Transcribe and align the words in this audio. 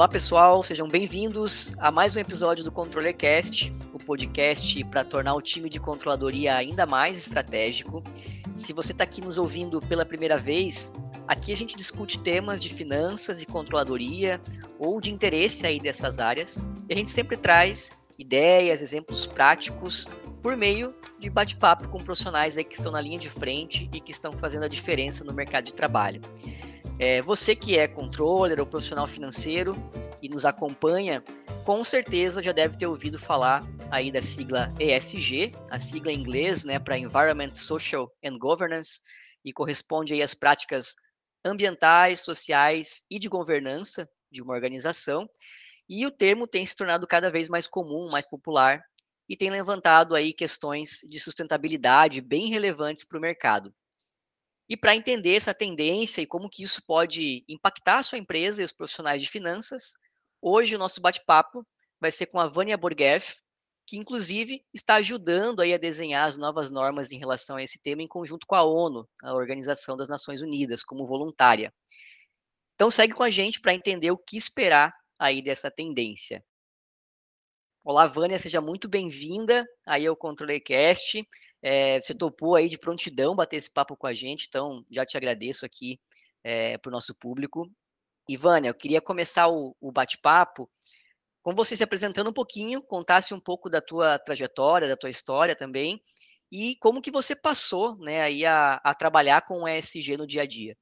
Olá 0.00 0.08
pessoal, 0.08 0.62
sejam 0.62 0.88
bem-vindos 0.88 1.74
a 1.76 1.90
mais 1.90 2.16
um 2.16 2.20
episódio 2.20 2.64
do 2.64 2.72
ControllerCast, 2.72 3.70
o 3.92 3.98
podcast 3.98 4.82
para 4.84 5.04
tornar 5.04 5.34
o 5.34 5.42
time 5.42 5.68
de 5.68 5.78
controladoria 5.78 6.56
ainda 6.56 6.86
mais 6.86 7.18
estratégico. 7.18 8.02
Se 8.56 8.72
você 8.72 8.92
está 8.92 9.04
aqui 9.04 9.20
nos 9.20 9.36
ouvindo 9.36 9.78
pela 9.78 10.06
primeira 10.06 10.38
vez, 10.38 10.90
aqui 11.28 11.52
a 11.52 11.54
gente 11.54 11.76
discute 11.76 12.18
temas 12.18 12.62
de 12.62 12.70
finanças 12.70 13.42
e 13.42 13.46
controladoria 13.46 14.40
ou 14.78 15.02
de 15.02 15.12
interesse 15.12 15.66
aí 15.66 15.78
dessas 15.78 16.18
áreas. 16.18 16.64
E 16.88 16.94
a 16.94 16.96
gente 16.96 17.10
sempre 17.10 17.36
traz 17.36 17.90
ideias, 18.18 18.80
exemplos 18.80 19.26
práticos 19.26 20.08
por 20.42 20.56
meio 20.56 20.94
de 21.18 21.28
bate-papo 21.28 21.88
com 21.88 21.98
profissionais 21.98 22.56
aí 22.56 22.64
que 22.64 22.76
estão 22.76 22.90
na 22.90 23.02
linha 23.02 23.18
de 23.18 23.28
frente 23.28 23.86
e 23.92 24.00
que 24.00 24.12
estão 24.12 24.32
fazendo 24.32 24.64
a 24.64 24.68
diferença 24.68 25.22
no 25.24 25.34
mercado 25.34 25.64
de 25.64 25.74
trabalho. 25.74 26.22
É, 27.02 27.22
você 27.22 27.56
que 27.56 27.78
é 27.78 27.88
controller 27.88 28.60
ou 28.60 28.66
profissional 28.66 29.06
financeiro 29.06 29.74
e 30.20 30.28
nos 30.28 30.44
acompanha, 30.44 31.24
com 31.64 31.82
certeza 31.82 32.42
já 32.42 32.52
deve 32.52 32.76
ter 32.76 32.86
ouvido 32.86 33.18
falar 33.18 33.64
aí 33.90 34.12
da 34.12 34.20
sigla 34.20 34.70
ESG, 34.78 35.50
a 35.70 35.78
sigla 35.78 36.12
em 36.12 36.20
inglês, 36.20 36.62
né, 36.62 36.78
para 36.78 36.98
Environment, 36.98 37.54
Social 37.54 38.12
and 38.22 38.36
Governance, 38.36 39.00
e 39.42 39.50
corresponde 39.50 40.12
aí 40.12 40.22
às 40.22 40.34
práticas 40.34 40.94
ambientais, 41.42 42.20
sociais 42.20 43.02
e 43.10 43.18
de 43.18 43.30
governança 43.30 44.06
de 44.30 44.42
uma 44.42 44.52
organização. 44.52 45.26
E 45.88 46.04
o 46.04 46.10
termo 46.10 46.46
tem 46.46 46.66
se 46.66 46.76
tornado 46.76 47.06
cada 47.06 47.30
vez 47.30 47.48
mais 47.48 47.66
comum, 47.66 48.10
mais 48.10 48.28
popular, 48.28 48.78
e 49.26 49.34
tem 49.38 49.48
levantado 49.48 50.14
aí 50.14 50.34
questões 50.34 50.98
de 51.08 51.18
sustentabilidade 51.18 52.20
bem 52.20 52.50
relevantes 52.50 53.04
para 53.04 53.16
o 53.16 53.22
mercado. 53.22 53.72
E 54.70 54.76
para 54.76 54.94
entender 54.94 55.34
essa 55.34 55.52
tendência 55.52 56.22
e 56.22 56.26
como 56.26 56.48
que 56.48 56.62
isso 56.62 56.80
pode 56.86 57.44
impactar 57.48 57.98
a 57.98 58.02
sua 58.04 58.18
empresa 58.18 58.62
e 58.62 58.64
os 58.64 58.72
profissionais 58.72 59.20
de 59.20 59.28
finanças, 59.28 59.94
hoje 60.40 60.76
o 60.76 60.78
nosso 60.78 61.00
bate-papo 61.00 61.66
vai 62.00 62.12
ser 62.12 62.26
com 62.26 62.38
a 62.38 62.46
Vânia 62.46 62.78
Borgheff, 62.78 63.34
que 63.84 63.96
inclusive 63.96 64.64
está 64.72 64.94
ajudando 64.94 65.58
aí 65.58 65.74
a 65.74 65.78
desenhar 65.78 66.28
as 66.28 66.38
novas 66.38 66.70
normas 66.70 67.10
em 67.10 67.18
relação 67.18 67.56
a 67.56 67.62
esse 67.64 67.82
tema 67.82 68.00
em 68.00 68.06
conjunto 68.06 68.46
com 68.46 68.54
a 68.54 68.62
ONU, 68.62 69.08
a 69.24 69.34
Organização 69.34 69.96
das 69.96 70.08
Nações 70.08 70.40
Unidas, 70.40 70.84
como 70.84 71.04
voluntária. 71.04 71.74
Então 72.76 72.92
segue 72.92 73.12
com 73.12 73.24
a 73.24 73.30
gente 73.30 73.60
para 73.60 73.74
entender 73.74 74.12
o 74.12 74.18
que 74.18 74.36
esperar 74.36 74.94
aí 75.18 75.42
dessa 75.42 75.68
tendência. 75.68 76.44
Olá, 77.90 78.06
Vânia, 78.06 78.38
seja 78.38 78.60
muito 78.60 78.88
bem-vinda 78.88 79.66
aí 79.84 80.06
ao 80.06 80.14
ControllerCast. 80.14 81.26
É, 81.60 82.00
você 82.00 82.14
topou 82.14 82.54
aí 82.54 82.68
de 82.68 82.78
prontidão 82.78 83.34
bater 83.34 83.56
esse 83.56 83.68
papo 83.68 83.96
com 83.96 84.06
a 84.06 84.14
gente, 84.14 84.46
então 84.48 84.84
já 84.88 85.04
te 85.04 85.16
agradeço 85.16 85.66
aqui 85.66 85.98
é, 86.44 86.78
para 86.78 86.88
o 86.88 86.92
nosso 86.92 87.12
público. 87.16 87.68
Ivânia, 88.28 88.68
eu 88.68 88.74
queria 88.74 89.00
começar 89.00 89.48
o, 89.48 89.74
o 89.80 89.90
bate-papo 89.90 90.70
com 91.42 91.52
você 91.52 91.74
se 91.74 91.82
apresentando 91.82 92.30
um 92.30 92.32
pouquinho, 92.32 92.80
contasse 92.80 93.34
um 93.34 93.40
pouco 93.40 93.68
da 93.68 93.80
tua 93.80 94.20
trajetória, 94.20 94.86
da 94.86 94.96
tua 94.96 95.10
história 95.10 95.56
também, 95.56 96.00
e 96.48 96.76
como 96.76 97.02
que 97.02 97.10
você 97.10 97.34
passou 97.34 97.98
né, 97.98 98.22
aí 98.22 98.46
a, 98.46 98.74
a 98.84 98.94
trabalhar 98.94 99.40
com 99.40 99.62
o 99.62 99.68
ESG 99.68 100.16
no 100.16 100.28
dia 100.28 100.42
a 100.42 100.46
dia. 100.46 100.76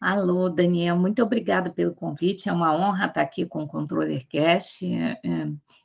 Alô, 0.00 0.50
Daniel, 0.50 0.96
muito 0.96 1.22
obrigada 1.22 1.70
pelo 1.70 1.94
convite. 1.94 2.48
É 2.48 2.52
uma 2.52 2.74
honra 2.76 3.06
estar 3.06 3.22
aqui 3.22 3.46
com 3.46 3.62
o 3.62 3.66
Controller 3.66 4.26
Cash. 4.28 4.82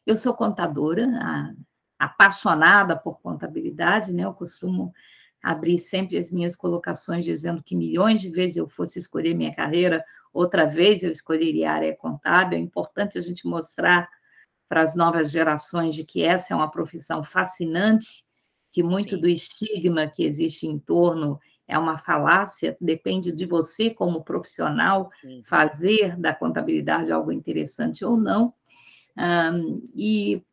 Eu 0.05 0.15
sou 0.15 0.33
contadora, 0.33 1.07
apaixonada 1.99 2.95
por 2.95 3.19
contabilidade, 3.21 4.11
né? 4.11 4.25
Eu 4.25 4.33
costumo 4.33 4.93
abrir 5.41 5.79
sempre 5.79 6.17
as 6.17 6.31
minhas 6.31 6.55
colocações 6.55 7.25
dizendo 7.25 7.63
que 7.63 7.75
milhões 7.75 8.21
de 8.21 8.29
vezes 8.29 8.57
eu 8.57 8.67
fosse 8.67 8.99
escolher 8.99 9.33
minha 9.33 9.53
carreira, 9.53 10.03
outra 10.33 10.65
vez 10.65 11.03
eu 11.03 11.11
escolheria 11.11 11.71
a 11.71 11.73
área 11.73 11.95
contábil. 11.95 12.57
É 12.57 12.61
importante 12.61 13.17
a 13.17 13.21
gente 13.21 13.47
mostrar 13.47 14.09
para 14.67 14.81
as 14.81 14.95
novas 14.95 15.31
gerações 15.31 15.95
de 15.95 16.03
que 16.03 16.23
essa 16.23 16.53
é 16.53 16.55
uma 16.55 16.71
profissão 16.71 17.23
fascinante, 17.23 18.23
que 18.71 18.81
muito 18.81 19.15
Sim. 19.15 19.21
do 19.21 19.27
estigma 19.27 20.07
que 20.07 20.23
existe 20.23 20.65
em 20.65 20.79
torno 20.79 21.39
é 21.67 21.77
uma 21.77 21.97
falácia, 21.97 22.77
depende 22.79 23.31
de 23.31 23.45
você 23.45 23.89
como 23.89 24.23
profissional 24.23 25.09
fazer 25.45 26.17
da 26.17 26.33
contabilidade 26.33 27.11
algo 27.11 27.31
interessante 27.31 28.03
ou 28.03 28.17
não. 28.17 28.53
Um, 29.17 29.81
e 29.95 30.43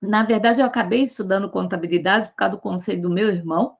na 0.00 0.22
verdade, 0.22 0.60
eu 0.60 0.66
acabei 0.66 1.02
estudando 1.02 1.50
contabilidade 1.50 2.28
por 2.30 2.36
causa 2.36 2.56
do 2.56 2.60
conselho 2.60 3.02
do 3.02 3.10
meu 3.10 3.28
irmão, 3.28 3.76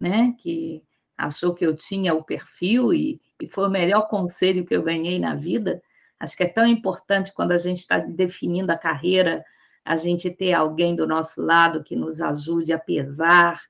né, 0.00 0.34
que 0.38 0.82
achou 1.16 1.54
que 1.54 1.64
eu 1.64 1.76
tinha 1.76 2.12
o 2.12 2.24
perfil 2.24 2.92
e, 2.92 3.20
e 3.40 3.48
foi 3.48 3.68
o 3.68 3.70
melhor 3.70 4.08
conselho 4.08 4.64
que 4.64 4.74
eu 4.74 4.82
ganhei 4.82 5.18
na 5.20 5.34
vida. 5.34 5.80
Acho 6.18 6.36
que 6.36 6.42
é 6.42 6.48
tão 6.48 6.66
importante 6.66 7.32
quando 7.32 7.52
a 7.52 7.58
gente 7.58 7.80
está 7.80 7.98
definindo 7.98 8.72
a 8.72 8.78
carreira, 8.78 9.44
a 9.84 9.96
gente 9.96 10.30
ter 10.30 10.52
alguém 10.54 10.96
do 10.96 11.06
nosso 11.06 11.40
lado 11.40 11.84
que 11.84 11.94
nos 11.94 12.20
ajude 12.20 12.72
a 12.72 12.78
pesar 12.78 13.60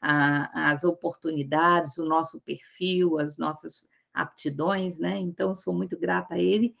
a, 0.00 0.70
as 0.72 0.84
oportunidades, 0.84 1.96
o 1.98 2.04
nosso 2.04 2.40
perfil, 2.42 3.18
as 3.18 3.38
nossas 3.38 3.82
aptidões, 4.12 4.98
né? 4.98 5.16
Então, 5.18 5.54
sou 5.54 5.74
muito 5.74 5.98
grata 5.98 6.34
a 6.34 6.38
ele. 6.38 6.74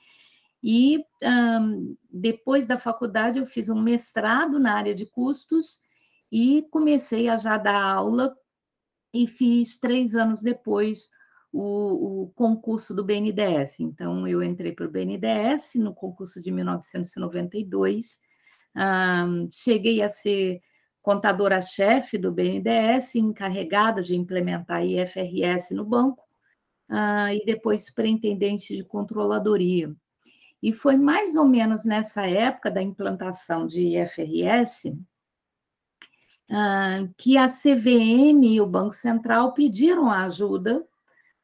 E 0.62 0.98
um, 1.22 1.96
depois 2.10 2.66
da 2.66 2.78
faculdade, 2.78 3.38
eu 3.38 3.46
fiz 3.46 3.68
um 3.68 3.80
mestrado 3.80 4.58
na 4.58 4.74
área 4.74 4.94
de 4.94 5.06
custos 5.06 5.80
e 6.30 6.66
comecei 6.70 7.28
a 7.28 7.38
já 7.38 7.56
dar 7.56 7.80
aula 7.80 8.36
e 9.14 9.26
fiz 9.26 9.78
três 9.78 10.14
anos 10.14 10.42
depois 10.42 11.10
o, 11.52 12.24
o 12.24 12.28
concurso 12.34 12.94
do 12.94 13.04
BNDES. 13.04 13.80
Então, 13.80 14.26
eu 14.26 14.42
entrei 14.42 14.72
para 14.72 14.86
o 14.86 14.90
BNDES 14.90 15.74
no 15.76 15.94
concurso 15.94 16.42
de 16.42 16.50
1992, 16.50 18.18
um, 18.76 19.48
cheguei 19.50 20.02
a 20.02 20.08
ser 20.08 20.60
contadora-chefe 21.00 22.18
do 22.18 22.30
BNDES, 22.30 23.14
encarregada 23.14 24.02
de 24.02 24.14
implementar 24.14 24.84
IFRS 24.84 25.74
no 25.74 25.84
banco, 25.84 26.22
uh, 26.90 27.32
e 27.32 27.44
depois 27.46 27.86
superintendente 27.86 28.76
de 28.76 28.84
controladoria. 28.84 29.94
E 30.62 30.72
foi 30.72 30.96
mais 30.96 31.36
ou 31.36 31.46
menos 31.46 31.84
nessa 31.84 32.26
época 32.26 32.70
da 32.70 32.82
implantação 32.82 33.66
de 33.66 33.96
IFRS 33.96 34.92
ah, 36.50 37.06
que 37.16 37.36
a 37.36 37.48
CVM 37.48 38.44
e 38.44 38.60
o 38.60 38.66
Banco 38.66 38.94
Central 38.94 39.52
pediram 39.52 40.10
ajuda 40.10 40.84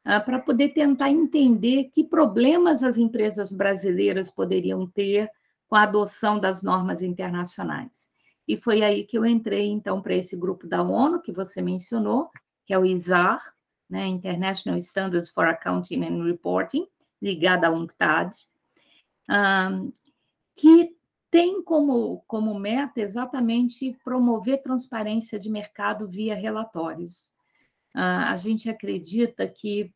ah, 0.05 0.21
para 0.21 0.39
poder 0.39 0.71
tentar 0.71 1.11
entender 1.11 1.91
que 1.93 2.03
problemas 2.03 2.83
as 2.83 2.97
empresas 2.97 3.53
brasileiras 3.53 4.31
poderiam 4.31 4.87
ter 4.87 5.31
com 5.69 5.77
a 5.77 5.83
adoção 5.83 6.39
das 6.39 6.63
normas 6.63 7.03
internacionais. 7.03 8.09
E 8.47 8.57
foi 8.57 8.83
aí 8.83 9.05
que 9.05 9.17
eu 9.17 9.25
entrei, 9.25 9.67
então, 9.67 10.03
para 10.03 10.15
esse 10.15 10.37
grupo 10.37 10.67
da 10.67 10.83
ONU, 10.83 11.21
que 11.21 11.33
você 11.33 11.63
mencionou, 11.63 12.31
que 12.67 12.75
é 12.75 12.79
o 12.79 12.85
ISAR, 12.85 13.55
né, 13.89 14.07
International 14.07 14.79
Standards 14.79 15.31
for 15.31 15.47
Accounting 15.47 16.05
and 16.05 16.23
Reporting, 16.25 16.87
ligado 17.21 17.65
à 17.65 17.71
UNCTAD, 17.71 18.37
que 20.57 20.97
tem 21.31 21.62
como, 21.65 22.23
como 22.29 22.59
meta 22.59 23.01
exatamente 23.01 23.97
promover 24.05 24.62
transparência 24.62 25.39
de 25.39 25.51
mercado 25.51 26.09
via 26.09 26.35
relatórios. 26.35 27.33
Uh, 27.93 28.31
a 28.31 28.37
gente 28.37 28.71
acredita 28.71 29.47
que 29.49 29.93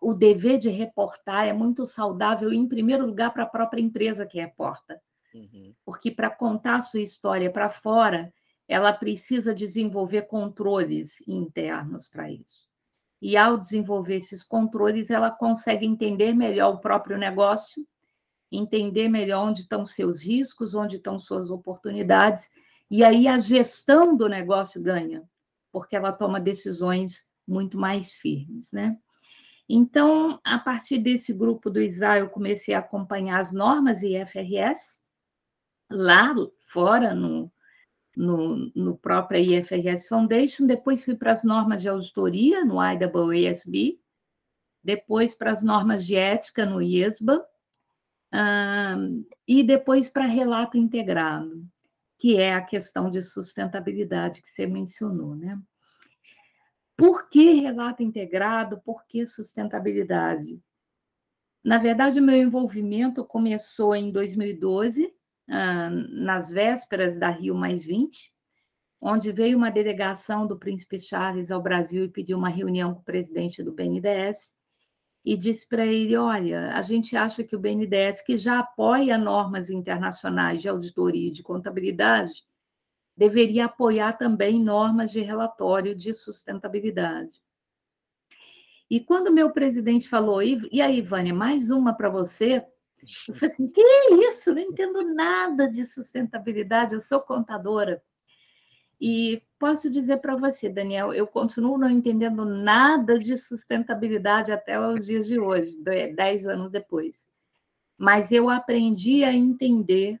o 0.00 0.12
dever 0.12 0.58
de 0.58 0.68
reportar 0.68 1.46
é 1.46 1.52
muito 1.52 1.86
saudável, 1.86 2.52
em 2.52 2.68
primeiro 2.68 3.06
lugar, 3.06 3.32
para 3.32 3.44
a 3.44 3.48
própria 3.48 3.80
empresa 3.80 4.26
que 4.26 4.38
reporta. 4.38 5.00
Uhum. 5.34 5.74
Porque 5.84 6.10
para 6.10 6.28
contar 6.28 6.76
a 6.76 6.80
sua 6.80 7.00
história 7.00 7.50
para 7.50 7.70
fora, 7.70 8.32
ela 8.68 8.92
precisa 8.92 9.54
desenvolver 9.54 10.22
controles 10.22 11.26
internos 11.26 12.06
para 12.06 12.30
isso. 12.30 12.68
E 13.22 13.36
ao 13.36 13.56
desenvolver 13.56 14.16
esses 14.16 14.44
controles, 14.44 15.10
ela 15.10 15.30
consegue 15.30 15.86
entender 15.86 16.34
melhor 16.34 16.74
o 16.74 16.78
próprio 16.78 17.16
negócio 17.16 17.86
entender 18.50 19.08
melhor 19.08 19.48
onde 19.48 19.62
estão 19.62 19.84
seus 19.84 20.22
riscos, 20.22 20.74
onde 20.74 20.96
estão 20.96 21.18
suas 21.18 21.50
oportunidades, 21.50 22.50
e 22.90 23.04
aí 23.04 23.28
a 23.28 23.38
gestão 23.38 24.16
do 24.16 24.28
negócio 24.28 24.82
ganha, 24.82 25.22
porque 25.70 25.94
ela 25.94 26.12
toma 26.12 26.40
decisões 26.40 27.26
muito 27.46 27.78
mais 27.78 28.12
firmes, 28.12 28.72
né? 28.72 28.96
Então, 29.68 30.40
a 30.42 30.58
partir 30.58 30.98
desse 30.98 31.32
grupo 31.32 31.68
do 31.68 31.80
ISA, 31.80 32.18
eu 32.18 32.30
comecei 32.30 32.74
a 32.74 32.78
acompanhar 32.78 33.38
as 33.38 33.52
normas 33.52 34.02
IFRS, 34.02 34.98
lá 35.90 36.34
fora, 36.68 37.14
no, 37.14 37.52
no, 38.16 38.72
no 38.74 38.96
próprio 38.96 39.40
IFRS 39.40 40.08
Foundation, 40.08 40.66
depois 40.66 41.04
fui 41.04 41.14
para 41.14 41.32
as 41.32 41.44
normas 41.44 41.82
de 41.82 41.88
auditoria, 41.88 42.64
no 42.64 42.82
IAASB, 42.82 44.00
depois 44.82 45.34
para 45.34 45.50
as 45.50 45.62
normas 45.62 46.06
de 46.06 46.16
ética, 46.16 46.64
no 46.64 46.80
IESBA, 46.80 47.44
e 49.46 49.62
depois 49.62 50.08
para 50.08 50.26
relato 50.26 50.76
integrado, 50.76 51.64
que 52.18 52.36
é 52.36 52.54
a 52.54 52.64
questão 52.64 53.10
de 53.10 53.22
sustentabilidade 53.22 54.42
que 54.42 54.50
você 54.50 54.66
mencionou, 54.66 55.34
né? 55.34 55.58
Por 56.96 57.28
que 57.28 57.52
relato 57.52 58.02
integrado? 58.02 58.80
Por 58.84 59.06
que 59.06 59.24
sustentabilidade? 59.24 60.60
Na 61.64 61.78
verdade, 61.78 62.20
meu 62.20 62.36
envolvimento 62.36 63.24
começou 63.24 63.94
em 63.94 64.10
2012, 64.10 65.12
ah, 65.48 65.90
nas 65.90 66.50
vésperas 66.50 67.18
da 67.18 67.30
Rio 67.30 67.54
Mais 67.54 67.86
20, 67.86 68.32
onde 69.00 69.30
veio 69.30 69.56
uma 69.56 69.70
delegação 69.70 70.44
do 70.44 70.58
Príncipe 70.58 70.98
Charles 71.00 71.52
ao 71.52 71.62
Brasil 71.62 72.04
e 72.04 72.08
pediu 72.08 72.36
uma 72.36 72.48
reunião 72.48 72.94
com 72.94 73.00
o 73.00 73.04
presidente 73.04 73.62
do 73.62 73.72
BNDES 73.72 74.57
e 75.28 75.36
disse 75.36 75.68
para 75.68 75.84
ele: 75.84 76.16
Olha, 76.16 76.72
a 76.74 76.80
gente 76.80 77.14
acha 77.14 77.44
que 77.44 77.54
o 77.54 77.58
BNDES, 77.58 78.22
que 78.22 78.38
já 78.38 78.60
apoia 78.60 79.18
normas 79.18 79.68
internacionais 79.68 80.62
de 80.62 80.70
auditoria 80.70 81.28
e 81.28 81.30
de 81.30 81.42
contabilidade, 81.42 82.46
deveria 83.14 83.66
apoiar 83.66 84.14
também 84.14 84.64
normas 84.64 85.12
de 85.12 85.20
relatório 85.20 85.94
de 85.94 86.14
sustentabilidade. 86.14 87.42
E 88.88 89.00
quando 89.00 89.30
meu 89.30 89.50
presidente 89.50 90.08
falou, 90.08 90.42
e 90.42 90.80
aí, 90.80 91.02
Vânia, 91.02 91.34
mais 91.34 91.68
uma 91.68 91.92
para 91.92 92.08
você, 92.08 92.64
eu 93.28 93.34
falei 93.34 93.52
assim: 93.52 93.68
que 93.68 93.82
isso? 94.26 94.54
Não 94.54 94.62
entendo 94.62 95.14
nada 95.14 95.68
de 95.68 95.84
sustentabilidade, 95.84 96.94
eu 96.94 97.02
sou 97.02 97.20
contadora. 97.20 98.02
E 99.00 99.42
posso 99.58 99.90
dizer 99.90 100.18
para 100.18 100.36
você, 100.36 100.68
Daniel, 100.68 101.12
eu 101.12 101.26
continuo 101.26 101.78
não 101.78 101.88
entendendo 101.88 102.44
nada 102.44 103.18
de 103.18 103.36
sustentabilidade 103.36 104.50
até 104.50 104.78
os 104.80 105.06
dias 105.06 105.26
de 105.26 105.38
hoje, 105.38 105.76
dez 106.14 106.46
anos 106.46 106.70
depois. 106.70 107.26
Mas 107.96 108.32
eu 108.32 108.48
aprendi 108.50 109.24
a 109.24 109.32
entender 109.32 110.20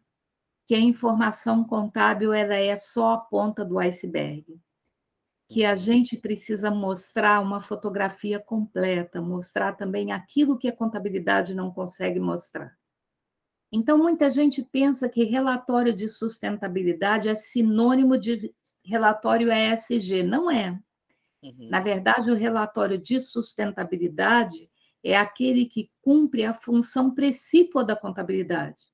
que 0.66 0.74
a 0.74 0.80
informação 0.80 1.64
contábil 1.64 2.32
ela 2.32 2.54
é 2.54 2.76
só 2.76 3.14
a 3.14 3.18
ponta 3.18 3.64
do 3.64 3.78
iceberg, 3.78 4.60
que 5.48 5.64
a 5.64 5.74
gente 5.74 6.16
precisa 6.16 6.70
mostrar 6.70 7.40
uma 7.40 7.60
fotografia 7.60 8.38
completa, 8.38 9.20
mostrar 9.20 9.72
também 9.72 10.12
aquilo 10.12 10.58
que 10.58 10.68
a 10.68 10.76
contabilidade 10.76 11.54
não 11.54 11.70
consegue 11.72 12.20
mostrar. 12.20 12.76
Então, 13.72 13.98
muita 13.98 14.30
gente 14.30 14.62
pensa 14.62 15.08
que 15.08 15.24
relatório 15.24 15.94
de 15.94 16.08
sustentabilidade 16.08 17.28
é 17.28 17.34
sinônimo 17.34 18.18
de 18.18 18.54
relatório 18.88 19.52
ESG. 19.52 20.22
Não 20.22 20.50
é. 20.50 20.70
Uhum. 21.42 21.68
Na 21.68 21.80
verdade, 21.80 22.30
o 22.30 22.34
relatório 22.34 22.98
de 22.98 23.20
sustentabilidade 23.20 24.68
é 25.04 25.16
aquele 25.16 25.66
que 25.66 25.90
cumpre 26.02 26.44
a 26.44 26.54
função 26.54 27.14
principal 27.14 27.84
da 27.84 27.94
contabilidade, 27.94 28.84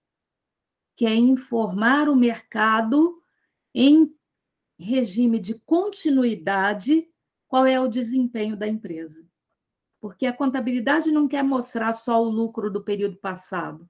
que 0.96 1.06
é 1.06 1.14
informar 1.14 2.08
o 2.08 2.16
mercado 2.16 3.22
em 3.74 4.14
regime 4.78 5.38
de 5.38 5.54
continuidade 5.54 7.08
qual 7.48 7.64
é 7.64 7.80
o 7.80 7.88
desempenho 7.88 8.56
da 8.56 8.66
empresa. 8.66 9.24
Porque 10.00 10.26
a 10.26 10.32
contabilidade 10.32 11.10
não 11.10 11.26
quer 11.26 11.42
mostrar 11.42 11.92
só 11.94 12.22
o 12.22 12.28
lucro 12.28 12.70
do 12.70 12.82
período 12.82 13.16
passado, 13.16 13.88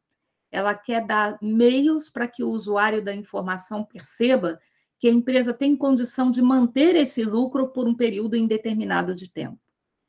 ela 0.52 0.72
quer 0.72 1.04
dar 1.04 1.36
meios 1.42 2.08
para 2.08 2.28
que 2.28 2.44
o 2.44 2.50
usuário 2.50 3.02
da 3.02 3.12
informação 3.12 3.82
perceba 3.82 4.60
que 4.98 5.08
a 5.08 5.12
empresa 5.12 5.52
tem 5.52 5.76
condição 5.76 6.30
de 6.30 6.40
manter 6.40 6.96
esse 6.96 7.24
lucro 7.24 7.68
por 7.68 7.86
um 7.86 7.94
período 7.94 8.36
indeterminado 8.36 9.14
de 9.14 9.30
tempo. 9.30 9.58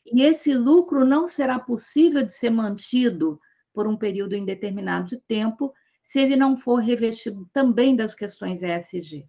E 0.06 0.22
esse 0.22 0.54
lucro 0.54 1.04
não 1.04 1.26
será 1.26 1.60
possível 1.60 2.24
de 2.24 2.32
ser 2.32 2.50
mantido 2.50 3.40
por 3.74 3.88
um 3.88 3.98
período 3.98 4.36
indeterminado 4.36 5.08
de 5.08 5.18
tempo 5.18 5.74
se 6.02 6.22
ele 6.22 6.36
não 6.36 6.56
for 6.56 6.78
revestido 6.78 7.50
também 7.52 7.96
das 7.96 8.14
questões 8.14 8.62
ESG. 8.62 9.28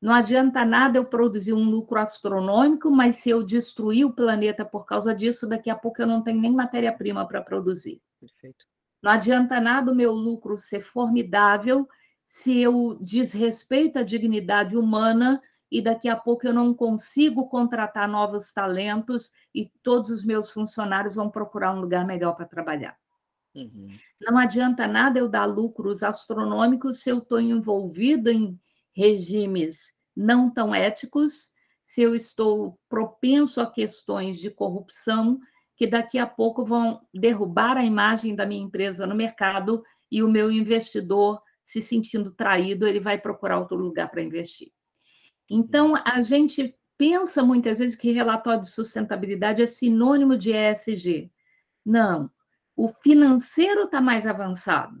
Não 0.00 0.14
adianta 0.14 0.64
nada 0.64 0.96
eu 0.96 1.04
produzir 1.04 1.52
um 1.52 1.68
lucro 1.68 1.98
astronômico, 1.98 2.90
mas 2.90 3.16
se 3.16 3.28
eu 3.28 3.42
destruir 3.42 4.06
o 4.06 4.12
planeta 4.12 4.64
por 4.64 4.86
causa 4.86 5.14
disso, 5.14 5.46
daqui 5.46 5.68
a 5.68 5.76
pouco 5.76 6.00
eu 6.00 6.06
não 6.06 6.22
tenho 6.22 6.40
nem 6.40 6.52
matéria-prima 6.52 7.26
para 7.26 7.42
produzir. 7.42 8.00
Perfeito. 8.18 8.64
Não 9.02 9.10
adianta 9.10 9.60
nada 9.60 9.92
o 9.92 9.94
meu 9.94 10.12
lucro 10.12 10.56
ser 10.56 10.80
formidável 10.80 11.86
se 12.30 12.60
eu 12.60 12.96
desrespeito 13.00 13.98
a 13.98 14.04
dignidade 14.04 14.76
humana 14.76 15.42
e 15.68 15.82
daqui 15.82 16.08
a 16.08 16.14
pouco 16.14 16.46
eu 16.46 16.54
não 16.54 16.72
consigo 16.72 17.48
contratar 17.48 18.08
novos 18.08 18.52
talentos 18.52 19.32
e 19.52 19.68
todos 19.82 20.10
os 20.10 20.24
meus 20.24 20.48
funcionários 20.52 21.16
vão 21.16 21.28
procurar 21.28 21.74
um 21.74 21.80
lugar 21.80 22.06
melhor 22.06 22.36
para 22.36 22.46
trabalhar. 22.46 22.96
Uhum. 23.52 23.88
Não 24.20 24.38
adianta 24.38 24.86
nada 24.86 25.18
eu 25.18 25.28
dar 25.28 25.44
lucros 25.44 26.04
astronômicos 26.04 27.00
se 27.00 27.10
eu 27.10 27.18
estou 27.18 27.40
envolvido 27.40 28.30
em 28.30 28.56
regimes 28.94 29.92
não 30.16 30.48
tão 30.48 30.72
éticos, 30.72 31.50
se 31.84 32.00
eu 32.00 32.14
estou 32.14 32.78
propenso 32.88 33.60
a 33.60 33.68
questões 33.68 34.38
de 34.38 34.50
corrupção 34.50 35.40
que 35.74 35.84
daqui 35.84 36.16
a 36.16 36.28
pouco 36.28 36.64
vão 36.64 37.00
derrubar 37.12 37.76
a 37.76 37.84
imagem 37.84 38.36
da 38.36 38.46
minha 38.46 38.62
empresa 38.62 39.04
no 39.04 39.16
mercado 39.16 39.82
e 40.08 40.22
o 40.22 40.30
meu 40.30 40.52
investidor 40.52 41.42
se 41.70 41.80
sentindo 41.80 42.32
traído, 42.32 42.84
ele 42.84 42.98
vai 42.98 43.16
procurar 43.16 43.60
outro 43.60 43.76
lugar 43.76 44.10
para 44.10 44.22
investir. 44.22 44.72
Então, 45.48 45.94
a 46.04 46.20
gente 46.20 46.74
pensa 46.98 47.44
muitas 47.44 47.78
vezes 47.78 47.94
que 47.94 48.10
relatório 48.10 48.62
de 48.62 48.70
sustentabilidade 48.70 49.62
é 49.62 49.66
sinônimo 49.66 50.36
de 50.36 50.50
ESG. 50.52 51.30
Não, 51.86 52.28
o 52.76 52.88
financeiro 52.88 53.84
está 53.84 54.00
mais 54.00 54.26
avançado. 54.26 55.00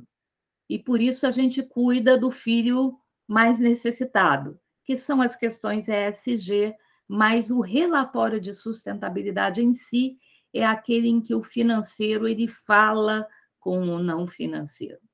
E 0.68 0.78
por 0.78 1.00
isso 1.00 1.26
a 1.26 1.32
gente 1.32 1.60
cuida 1.60 2.16
do 2.16 2.30
filho 2.30 2.96
mais 3.26 3.58
necessitado, 3.58 4.56
que 4.84 4.94
são 4.94 5.20
as 5.20 5.34
questões 5.34 5.88
ESG, 5.88 6.72
mas 7.08 7.50
o 7.50 7.60
relatório 7.60 8.40
de 8.40 8.52
sustentabilidade 8.52 9.60
em 9.60 9.72
si 9.72 10.16
é 10.54 10.64
aquele 10.64 11.08
em 11.08 11.20
que 11.20 11.34
o 11.34 11.42
financeiro 11.42 12.28
ele 12.28 12.46
fala 12.46 13.26
com 13.58 13.80
o 13.80 13.98
não 13.98 14.28
financeiro. 14.28 15.09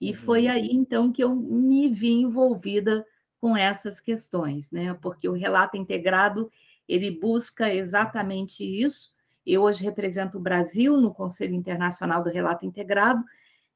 E 0.00 0.14
foi 0.14 0.46
uhum. 0.46 0.52
aí, 0.52 0.70
então, 0.72 1.12
que 1.12 1.22
eu 1.22 1.34
me 1.34 1.90
vi 1.90 2.12
envolvida 2.12 3.04
com 3.38 3.56
essas 3.56 4.00
questões, 4.00 4.70
né? 4.70 4.94
Porque 4.94 5.28
o 5.28 5.34
relato 5.34 5.76
integrado, 5.76 6.50
ele 6.88 7.10
busca 7.10 7.72
exatamente 7.72 8.64
isso. 8.64 9.10
Eu 9.44 9.62
hoje 9.62 9.84
represento 9.84 10.38
o 10.38 10.40
Brasil 10.40 10.96
no 10.96 11.12
Conselho 11.12 11.54
Internacional 11.54 12.22
do 12.22 12.30
Relato 12.30 12.64
Integrado, 12.64 13.22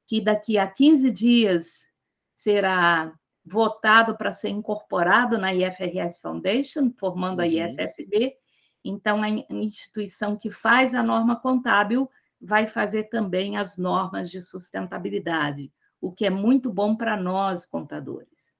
que 0.06 0.20
daqui 0.20 0.56
a 0.56 0.66
15 0.66 1.10
dias 1.10 1.88
será 2.36 3.12
votado 3.44 4.16
para 4.16 4.32
ser 4.32 4.48
incorporado 4.48 5.36
na 5.36 5.54
IFRS 5.54 6.20
Foundation, 6.20 6.90
formando 6.96 7.40
a 7.40 7.44
uhum. 7.44 7.50
ISSB. 7.50 8.34
Então, 8.82 9.22
a 9.22 9.28
instituição 9.28 10.36
que 10.36 10.50
faz 10.50 10.94
a 10.94 11.02
norma 11.02 11.36
contábil 11.36 12.08
vai 12.40 12.66
fazer 12.66 13.04
também 13.04 13.56
as 13.56 13.76
normas 13.76 14.30
de 14.30 14.40
sustentabilidade 14.40 15.70
o 16.04 16.12
que 16.12 16.26
é 16.26 16.30
muito 16.30 16.70
bom 16.70 16.94
para 16.94 17.16
nós, 17.16 17.64
contadores. 17.64 18.52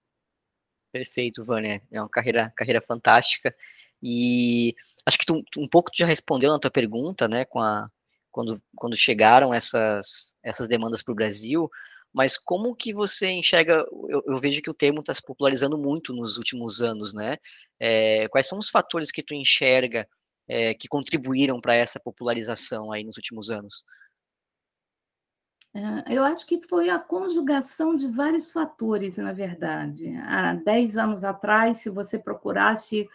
Perfeito, 0.91 1.45
Vânia. 1.45 1.83
É 1.91 2.01
uma 2.01 2.09
carreira, 2.09 2.53
carreira 2.57 2.81
fantástica. 2.81 3.55
E 4.03 4.75
acho 5.05 5.19
que 5.19 5.27
tu, 5.27 5.43
um 5.59 5.69
pouco 5.69 5.91
tu 5.91 5.99
já 5.99 6.07
respondeu 6.07 6.51
na 6.53 6.59
tua 6.59 6.71
pergunta, 6.71 7.29
né, 7.29 7.45
com 7.45 7.61
a, 7.61 7.91
quando, 8.31 8.63
quando 8.75 8.97
chegaram 8.97 9.53
essas, 9.53 10.35
essas 10.43 10.69
demandas 10.69 11.03
para 11.03 11.13
o 11.13 11.15
Brasil, 11.15 11.71
mas 12.13 12.39
como 12.39 12.75
que 12.75 12.95
você 12.95 13.31
enxerga, 13.31 13.85
eu, 14.09 14.23
eu 14.27 14.39
vejo 14.39 14.63
que 14.63 14.71
o 14.71 14.75
termo 14.75 15.01
está 15.01 15.13
se 15.13 15.23
popularizando 15.23 15.77
muito 15.77 16.13
nos 16.13 16.39
últimos 16.39 16.81
anos, 16.81 17.13
né, 17.13 17.39
é, 17.79 18.29
quais 18.29 18.47
são 18.47 18.59
os 18.59 18.69
fatores 18.69 19.11
que 19.11 19.23
tu 19.23 19.35
enxerga 19.35 20.09
é, 20.47 20.75
que 20.75 20.89
contribuíram 20.89 21.61
para 21.61 21.75
essa 21.75 21.99
popularização 21.99 22.93
aí 22.93 23.05
nos 23.05 23.17
últimos 23.17 23.51
anos? 23.51 23.85
É, 25.75 26.15
eu 26.17 26.23
acho 26.23 26.47
que 26.47 26.63
foi 26.69 26.89
a 26.89 27.01
conjugação 27.01 27.97
de 27.97 28.07
vários 28.07 28.53
fatores, 28.53 29.17
na 29.19 29.33
verdade. 29.33 30.15
Há 30.19 30.55
10 30.55 30.97
anos 30.97 31.25
atrás, 31.25 31.79
se 31.79 31.91
você 31.91 32.17
procurasse 32.17 33.09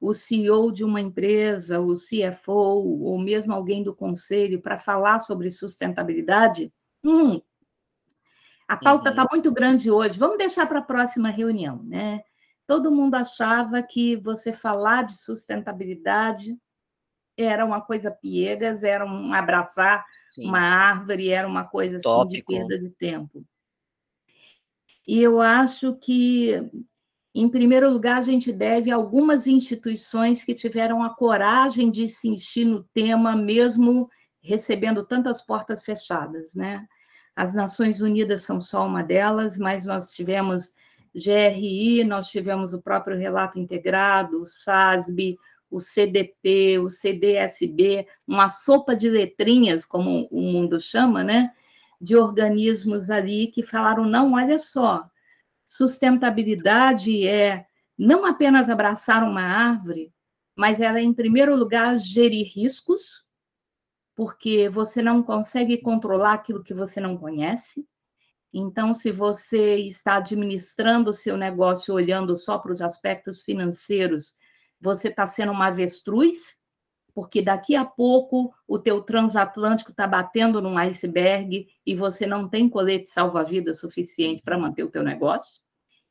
o 0.00 0.12
CEO 0.12 0.72
de 0.72 0.82
uma 0.82 1.00
empresa, 1.00 1.78
o 1.78 1.94
CFO, 1.94 3.02
ou 3.02 3.18
mesmo 3.18 3.52
alguém 3.52 3.84
do 3.84 3.94
conselho 3.94 4.60
para 4.60 4.78
falar 4.78 5.20
sobre 5.20 5.50
sustentabilidade, 5.50 6.72
hum, 7.04 7.40
a 8.66 8.76
pauta 8.76 9.10
está 9.10 9.22
uhum. 9.22 9.28
muito 9.32 9.52
grande 9.52 9.90
hoje, 9.90 10.18
vamos 10.18 10.38
deixar 10.38 10.66
para 10.66 10.78
a 10.78 10.82
próxima 10.82 11.28
reunião, 11.28 11.82
né? 11.82 12.22
Todo 12.66 12.90
mundo 12.90 13.16
achava 13.16 13.82
que 13.82 14.16
você 14.16 14.52
falar 14.52 15.02
de 15.02 15.16
sustentabilidade 15.16 16.56
era 17.42 17.64
uma 17.64 17.80
coisa 17.80 18.10
piegas, 18.10 18.84
era 18.84 19.04
um 19.04 19.32
abraçar 19.32 20.04
Sim. 20.30 20.48
uma 20.48 20.60
árvore, 20.60 21.30
era 21.30 21.46
uma 21.46 21.64
coisa 21.64 21.96
assim 21.96 22.02
Tópico. 22.04 22.52
de 22.52 22.58
perda 22.58 22.78
de 22.78 22.90
tempo. 22.90 23.44
E 25.06 25.20
eu 25.20 25.40
acho 25.40 25.94
que, 25.96 26.70
em 27.34 27.48
primeiro 27.48 27.90
lugar, 27.90 28.18
a 28.18 28.22
gente 28.22 28.52
deve 28.52 28.90
a 28.90 28.94
algumas 28.94 29.46
instituições 29.46 30.44
que 30.44 30.54
tiveram 30.54 31.02
a 31.02 31.10
coragem 31.10 31.90
de 31.90 32.02
insistir 32.02 32.64
no 32.64 32.84
tema, 32.94 33.34
mesmo 33.34 34.08
recebendo 34.42 35.04
tantas 35.04 35.40
portas 35.40 35.82
fechadas, 35.82 36.54
né? 36.54 36.86
As 37.34 37.54
Nações 37.54 38.00
Unidas 38.00 38.42
são 38.42 38.60
só 38.60 38.86
uma 38.86 39.02
delas, 39.02 39.56
mas 39.56 39.86
nós 39.86 40.12
tivemos 40.12 40.72
GRI, 41.14 42.04
nós 42.04 42.28
tivemos 42.28 42.72
o 42.72 42.80
próprio 42.80 43.16
relato 43.16 43.58
integrado, 43.58 44.42
o 44.42 44.46
SASB, 44.46 45.38
o 45.70 45.80
CDP, 45.80 46.78
o 46.78 46.90
CDSB, 46.90 48.06
uma 48.26 48.48
sopa 48.48 48.94
de 48.96 49.08
letrinhas, 49.08 49.84
como 49.84 50.28
o 50.30 50.40
mundo 50.40 50.80
chama, 50.80 51.22
né? 51.22 51.52
de 52.00 52.16
organismos 52.16 53.10
ali 53.10 53.48
que 53.48 53.62
falaram: 53.62 54.04
não, 54.04 54.32
olha 54.32 54.58
só, 54.58 55.08
sustentabilidade 55.68 57.26
é 57.26 57.66
não 57.98 58.24
apenas 58.24 58.70
abraçar 58.70 59.22
uma 59.22 59.42
árvore, 59.42 60.12
mas 60.56 60.80
ela 60.80 61.00
em 61.00 61.12
primeiro 61.12 61.54
lugar, 61.54 61.98
gerir 61.98 62.46
riscos, 62.46 63.26
porque 64.16 64.68
você 64.68 65.02
não 65.02 65.22
consegue 65.22 65.78
controlar 65.78 66.34
aquilo 66.34 66.64
que 66.64 66.72
você 66.72 67.00
não 67.00 67.16
conhece. 67.16 67.86
Então, 68.52 68.92
se 68.92 69.12
você 69.12 69.76
está 69.76 70.16
administrando 70.16 71.10
o 71.10 71.14
seu 71.14 71.36
negócio 71.36 71.94
olhando 71.94 72.34
só 72.34 72.58
para 72.58 72.72
os 72.72 72.82
aspectos 72.82 73.42
financeiros, 73.42 74.34
você 74.80 75.08
está 75.08 75.26
sendo 75.26 75.52
uma 75.52 75.66
avestruz, 75.66 76.56
porque 77.14 77.42
daqui 77.42 77.74
a 77.76 77.84
pouco 77.84 78.54
o 78.66 78.78
teu 78.78 79.02
transatlântico 79.02 79.90
está 79.90 80.06
batendo 80.06 80.60
num 80.60 80.78
iceberg 80.78 81.68
e 81.84 81.94
você 81.94 82.26
não 82.26 82.48
tem 82.48 82.68
colete 82.68 83.10
salva-vida 83.10 83.74
suficiente 83.74 84.42
para 84.42 84.58
manter 84.58 84.84
o 84.84 84.90
teu 84.90 85.02
negócio. 85.02 85.60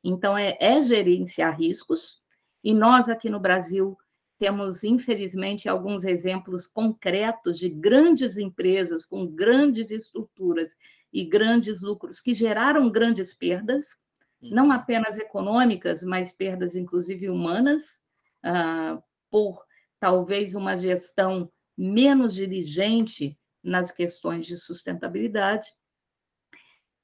Então, 0.03 0.37
é, 0.37 0.57
é 0.59 0.79
gerenciar 0.81 1.57
riscos. 1.57 2.19
E 2.63 2.73
nós 2.73 3.09
aqui 3.09 3.29
no 3.29 3.39
Brasil 3.39 3.97
temos, 4.37 4.83
infelizmente, 4.83 5.67
alguns 5.67 6.05
exemplos 6.05 6.65
concretos 6.65 7.57
de 7.57 7.69
grandes 7.69 8.37
empresas 8.37 9.05
com 9.05 9.27
grandes 9.27 9.91
estruturas 9.91 10.77
e 11.11 11.25
grandes 11.25 11.81
lucros 11.81 12.21
que 12.21 12.33
geraram 12.33 12.89
grandes 12.89 13.33
perdas, 13.33 13.97
não 14.41 14.71
apenas 14.71 15.17
econômicas, 15.17 16.01
mas 16.03 16.31
perdas, 16.31 16.75
inclusive, 16.75 17.29
humanas, 17.29 18.01
uh, 18.45 19.01
por 19.29 19.63
talvez 19.99 20.55
uma 20.55 20.75
gestão 20.75 21.51
menos 21.77 22.33
diligente 22.33 23.37
nas 23.63 23.91
questões 23.91 24.45
de 24.45 24.57
sustentabilidade. 24.57 25.69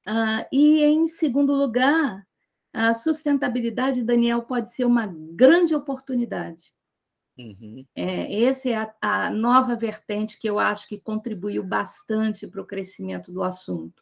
Uh, 0.08 0.46
e, 0.52 0.84
em 0.84 1.08
segundo 1.08 1.54
lugar, 1.54 2.26
a 2.74 2.94
sustentabilidade, 2.94 4.04
Daniel, 4.04 4.44
pode 4.44 4.72
ser 4.72 4.86
uma 4.86 5.08
grande 5.08 5.74
oportunidade. 5.74 6.74
Uhum. 7.38 7.86
É, 7.96 8.44
essa 8.44 8.70
é 8.70 8.76
a, 8.76 8.94
a, 9.02 9.30
nova 9.30 9.76
vertente 9.76 10.40
que 10.40 10.50
eu 10.50 10.58
acho 10.58 10.88
que 10.88 11.00
contribuiu 11.00 11.64
bastante 11.64 12.48
para 12.48 12.62
o 12.62 12.66
crescimento 12.66 13.32
do 13.32 13.44
assunto, 13.44 14.02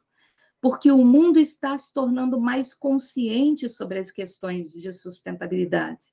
porque 0.62 0.92
o 0.92 1.04
mundo 1.04 1.40
está 1.40 1.76
se 1.78 1.92
tornando 1.94 2.40
mais 2.40 2.76
consciente 2.76 3.68
sobre 3.68 4.00
as 4.00 4.12
questões 4.12 4.72
de 4.72 4.94
sustentabilidade. 4.94 6.13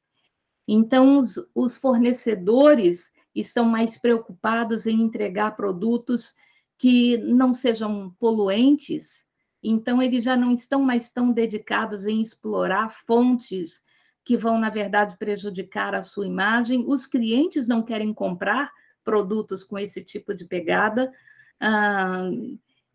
Então, 0.73 1.19
os, 1.19 1.35
os 1.53 1.77
fornecedores 1.77 3.11
estão 3.35 3.65
mais 3.65 3.99
preocupados 3.99 4.87
em 4.87 5.03
entregar 5.03 5.57
produtos 5.57 6.33
que 6.79 7.17
não 7.17 7.53
sejam 7.53 8.15
poluentes, 8.21 9.27
então 9.61 10.01
eles 10.01 10.23
já 10.23 10.37
não 10.37 10.53
estão 10.53 10.81
mais 10.81 11.11
tão 11.11 11.33
dedicados 11.33 12.07
em 12.07 12.23
explorar 12.23 12.89
fontes 12.89 13.83
que 14.25 14.37
vão, 14.37 14.61
na 14.61 14.71
verdade, 14.71 15.19
prejudicar 15.19 15.93
a 15.93 16.05
sua 16.05 16.25
imagem. 16.25 16.85
Os 16.87 17.05
clientes 17.05 17.67
não 17.67 17.83
querem 17.83 18.15
comprar 18.15 18.71
produtos 19.03 19.65
com 19.65 19.77
esse 19.77 20.05
tipo 20.05 20.33
de 20.33 20.45
pegada. 20.45 21.13
Ah, 21.59 22.31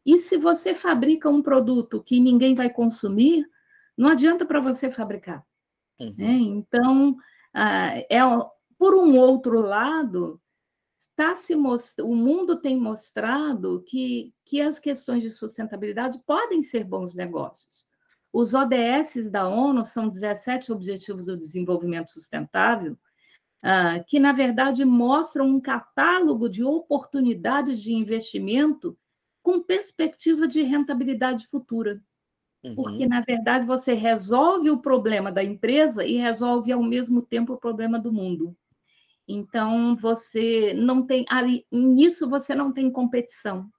e 0.06 0.18
se 0.18 0.38
você 0.38 0.74
fabrica 0.74 1.30
um 1.30 1.42
produto 1.42 2.02
que 2.02 2.22
ninguém 2.22 2.56
vai 2.56 2.70
consumir, 2.70 3.46
não 3.98 4.08
adianta 4.08 4.46
para 4.46 4.62
você 4.62 4.90
fabricar. 4.90 5.44
Uhum. 6.00 6.16
Né? 6.18 6.32
Então, 6.32 7.18
ah, 7.58 7.98
é, 8.10 8.20
por 8.78 8.94
um 8.94 9.18
outro 9.18 9.62
lado, 9.62 10.42
está 11.00 11.34
se 11.36 11.56
most... 11.56 12.02
o 12.02 12.14
mundo 12.14 12.60
tem 12.60 12.78
mostrado 12.78 13.82
que, 13.88 14.34
que 14.44 14.60
as 14.60 14.78
questões 14.78 15.22
de 15.22 15.30
sustentabilidade 15.30 16.20
podem 16.28 16.62
ser 16.62 16.84
bons 16.84 17.16
negócios. 17.16 17.88
Os 18.34 18.54
ODS 18.54 19.32
da 19.32 19.48
ONU 19.48 19.86
são 19.86 20.10
17 20.10 20.74
Objetivos 20.74 21.28
do 21.28 21.38
Desenvolvimento 21.38 22.12
Sustentável, 22.12 22.98
ah, 23.64 24.04
que, 24.06 24.20
na 24.20 24.34
verdade, 24.34 24.84
mostram 24.84 25.48
um 25.48 25.62
catálogo 25.62 26.50
de 26.50 26.62
oportunidades 26.62 27.82
de 27.82 27.94
investimento 27.94 28.98
com 29.42 29.64
perspectiva 29.64 30.46
de 30.46 30.62
rentabilidade 30.62 31.48
futura. 31.48 32.04
Uhum. 32.66 32.76
Porque, 32.76 33.08
na 33.08 33.22
verdade, 33.22 33.66
você 33.66 33.94
resolve 33.94 34.72
o 34.72 34.80
problema 34.82 35.32
da 35.32 35.44
empresa 35.44 36.04
e 36.04 36.18
resolve, 36.18 36.72
ao 36.72 36.82
mesmo 36.82 37.22
tempo, 37.22 37.54
o 37.54 37.58
problema 37.58 38.00
do 38.00 38.12
mundo. 38.12 38.56
Então, 39.28 39.96
você 39.96 40.74
não 40.74 41.06
tem. 41.06 41.26
Ali, 41.30 41.66
nisso, 41.72 42.28
você 42.28 42.56
não 42.56 42.72
tem 42.72 42.90
competição, 42.90 43.70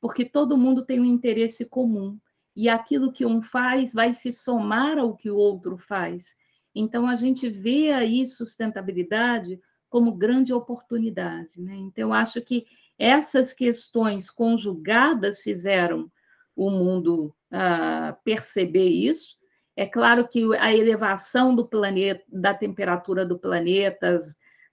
porque 0.00 0.24
todo 0.24 0.56
mundo 0.56 0.84
tem 0.84 0.98
um 0.98 1.04
interesse 1.04 1.66
comum 1.66 2.18
e 2.56 2.68
aquilo 2.68 3.12
que 3.12 3.26
um 3.26 3.42
faz 3.42 3.92
vai 3.92 4.12
se 4.12 4.32
somar 4.32 4.98
ao 4.98 5.14
que 5.14 5.30
o 5.30 5.36
outro 5.36 5.76
faz. 5.76 6.34
Então, 6.74 7.06
a 7.06 7.16
gente 7.16 7.50
vê 7.50 7.92
aí 7.92 8.26
sustentabilidade 8.26 9.60
como 9.90 10.12
grande 10.12 10.54
oportunidade. 10.54 11.60
Né? 11.60 11.74
Então, 11.76 12.08
eu 12.08 12.12
acho 12.14 12.40
que 12.40 12.64
essas 12.98 13.52
questões 13.52 14.30
conjugadas 14.30 15.40
fizeram 15.40 16.10
o 16.56 16.70
mundo 16.70 17.34
ah, 17.52 18.16
perceber 18.24 18.88
isso. 18.88 19.36
É 19.76 19.86
claro 19.86 20.26
que 20.26 20.42
a 20.56 20.74
elevação 20.74 21.54
do 21.54 21.66
planeta, 21.66 22.22
da 22.28 22.52
temperatura 22.54 23.24
do 23.24 23.38
planeta, 23.38 24.18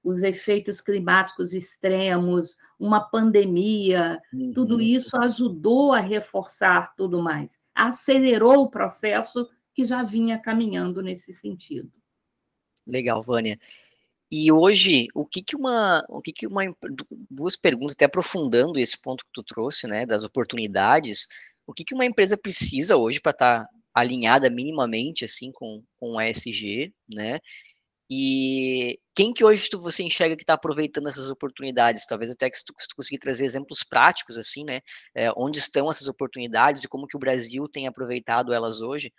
os 0.04 0.24
efeitos 0.24 0.82
climáticos 0.82 1.54
extremos, 1.54 2.58
uma 2.80 3.02
pandemia, 3.02 4.20
uhum. 4.34 4.52
tudo 4.54 4.82
isso 4.82 5.18
ajudou 5.18 5.94
a 5.94 6.00
reforçar 6.00 6.94
tudo 6.96 7.22
mais, 7.22 7.60
acelerou 7.76 8.64
o 8.64 8.70
processo 8.70 9.48
que 9.74 9.86
já 9.86 10.04
vinha 10.04 10.38
caminhando 10.40 11.02
nesse 11.02 11.34
sentido. 11.34 11.92
Legal, 12.88 13.22
Vânia. 13.22 13.60
E 14.32 14.52
hoje, 14.52 15.08
o 15.14 15.26
que 15.26 15.42
que 15.42 15.56
uma, 15.56 16.06
o 16.08 16.22
que 16.22 16.32
que 16.32 16.46
uma 16.46 16.62
duas 17.30 17.56
perguntas 17.56 17.94
até 17.94 18.06
aprofundando 18.06 18.78
esse 18.78 19.00
ponto 19.00 19.26
que 19.26 19.32
tu 19.34 19.44
trouxe, 19.44 19.88
né, 19.88 20.06
das 20.06 20.24
oportunidades, 20.24 21.28
o 21.70 21.74
que 21.74 21.84
que 21.86 21.94
uma 21.94 22.06
empresa 22.06 22.36
precisa 22.36 22.98
hoje 22.98 23.22
para 23.22 23.32
estar 23.32 23.64
tá 23.64 23.70
alinhada 23.94 24.50
minimamente 24.50 25.24
assim 25.24 25.52
com 25.52 25.84
com 26.00 26.16
o 26.16 26.22
ESG, 26.22 26.92
né? 27.14 27.40
E 28.10 29.00
quem 29.16 29.32
que 29.32 29.46
hoje 29.46 29.70
tu, 29.70 29.80
você 29.80 30.02
enxerga 30.02 30.36
que 30.36 30.42
está 30.42 30.56
aproveitando 30.56 31.08
essas 31.08 31.30
oportunidades? 31.30 32.08
Talvez 32.08 32.32
até 32.32 32.50
que 32.50 32.58
se 32.58 32.66
tu, 32.66 32.74
tu 32.74 32.96
conseguir 32.96 33.20
trazer 33.20 33.46
exemplos 33.46 33.84
práticos, 33.84 34.36
assim, 34.36 34.64
né? 34.64 34.82
É, 35.14 35.32
onde 35.38 35.60
estão 35.60 35.92
essas 35.92 36.08
oportunidades 36.08 36.84
e 36.84 36.88
como 36.88 37.06
que 37.06 37.16
o 37.16 37.20
Brasil 37.20 37.68
tem 37.68 37.86
aproveitado 37.86 38.52
elas 38.52 38.82
hoje? 38.82 39.14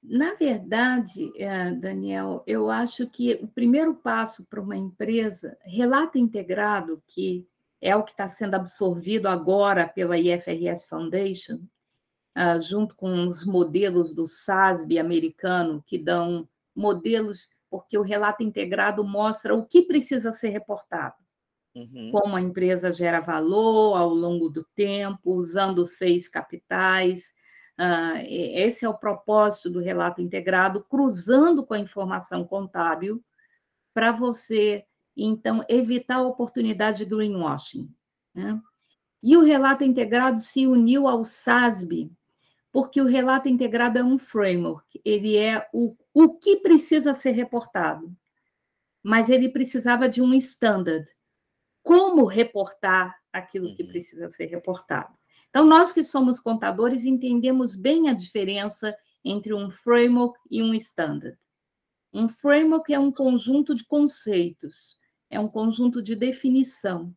Na 0.00 0.34
verdade, 0.34 1.32
é, 1.36 1.72
Daniel, 1.72 2.44
eu 2.46 2.70
acho 2.70 3.08
que 3.08 3.34
o 3.42 3.48
primeiro 3.48 3.94
passo 3.94 4.44
para 4.44 4.60
uma 4.60 4.76
empresa, 4.76 5.56
relato 5.64 6.18
integrado, 6.18 7.02
que 7.08 7.48
é 7.84 7.94
o 7.94 8.02
que 8.02 8.12
está 8.12 8.26
sendo 8.30 8.54
absorvido 8.54 9.26
agora 9.26 9.86
pela 9.86 10.16
IFRS 10.16 10.88
Foundation, 10.88 11.60
ah, 12.34 12.58
junto 12.58 12.96
com 12.96 13.28
os 13.28 13.44
modelos 13.44 14.14
do 14.14 14.26
SASB 14.26 14.98
americano, 14.98 15.84
que 15.86 15.98
dão 15.98 16.48
modelos, 16.74 17.50
porque 17.70 17.98
o 17.98 18.02
relato 18.02 18.42
integrado 18.42 19.04
mostra 19.04 19.54
o 19.54 19.66
que 19.66 19.82
precisa 19.82 20.32
ser 20.32 20.48
reportado. 20.48 21.16
Uhum. 21.74 22.10
Como 22.10 22.34
a 22.34 22.40
empresa 22.40 22.90
gera 22.90 23.20
valor 23.20 23.98
ao 23.98 24.08
longo 24.08 24.48
do 24.48 24.64
tempo, 24.74 25.34
usando 25.34 25.84
seis 25.84 26.26
capitais. 26.26 27.34
Uh, 27.78 28.24
esse 28.26 28.86
é 28.86 28.88
o 28.88 28.96
propósito 28.96 29.68
do 29.68 29.80
relato 29.80 30.22
integrado, 30.22 30.82
cruzando 30.84 31.66
com 31.66 31.74
a 31.74 31.78
informação 31.78 32.46
contábil, 32.46 33.22
para 33.92 34.10
você, 34.10 34.86
então, 35.16 35.64
evitar 35.68 36.16
a 36.16 36.26
oportunidade 36.26 36.98
de 36.98 37.04
greenwashing. 37.04 37.88
Né? 38.34 38.60
E 39.22 39.36
o 39.36 39.42
relato 39.42 39.84
integrado 39.84 40.40
se 40.40 40.66
uniu 40.66 41.06
ao 41.06 41.24
SASB, 41.24 42.10
porque 42.72 43.00
o 43.00 43.06
relato 43.06 43.48
integrado 43.48 43.98
é 43.98 44.04
um 44.04 44.18
framework, 44.18 45.00
ele 45.04 45.36
é 45.36 45.68
o, 45.72 45.96
o 46.12 46.30
que 46.30 46.56
precisa 46.56 47.14
ser 47.14 47.30
reportado, 47.30 48.14
mas 49.02 49.30
ele 49.30 49.48
precisava 49.48 50.08
de 50.08 50.20
um 50.20 50.34
standard. 50.34 51.08
Como 51.82 52.24
reportar 52.24 53.16
aquilo 53.32 53.74
que 53.76 53.82
uhum. 53.82 53.88
precisa 53.88 54.28
ser 54.30 54.46
reportado? 54.46 55.14
Então, 55.50 55.64
nós 55.64 55.92
que 55.92 56.02
somos 56.02 56.40
contadores 56.40 57.04
entendemos 57.04 57.76
bem 57.76 58.08
a 58.08 58.12
diferença 58.12 58.96
entre 59.24 59.54
um 59.54 59.70
framework 59.70 60.38
e 60.50 60.62
um 60.62 60.74
standard. 60.74 61.38
Um 62.12 62.28
framework 62.28 62.92
é 62.92 62.98
um 62.98 63.12
conjunto 63.12 63.74
de 63.74 63.84
conceitos, 63.84 64.98
é 65.34 65.40
um 65.40 65.48
conjunto 65.48 66.00
de 66.00 66.14
definição. 66.14 67.14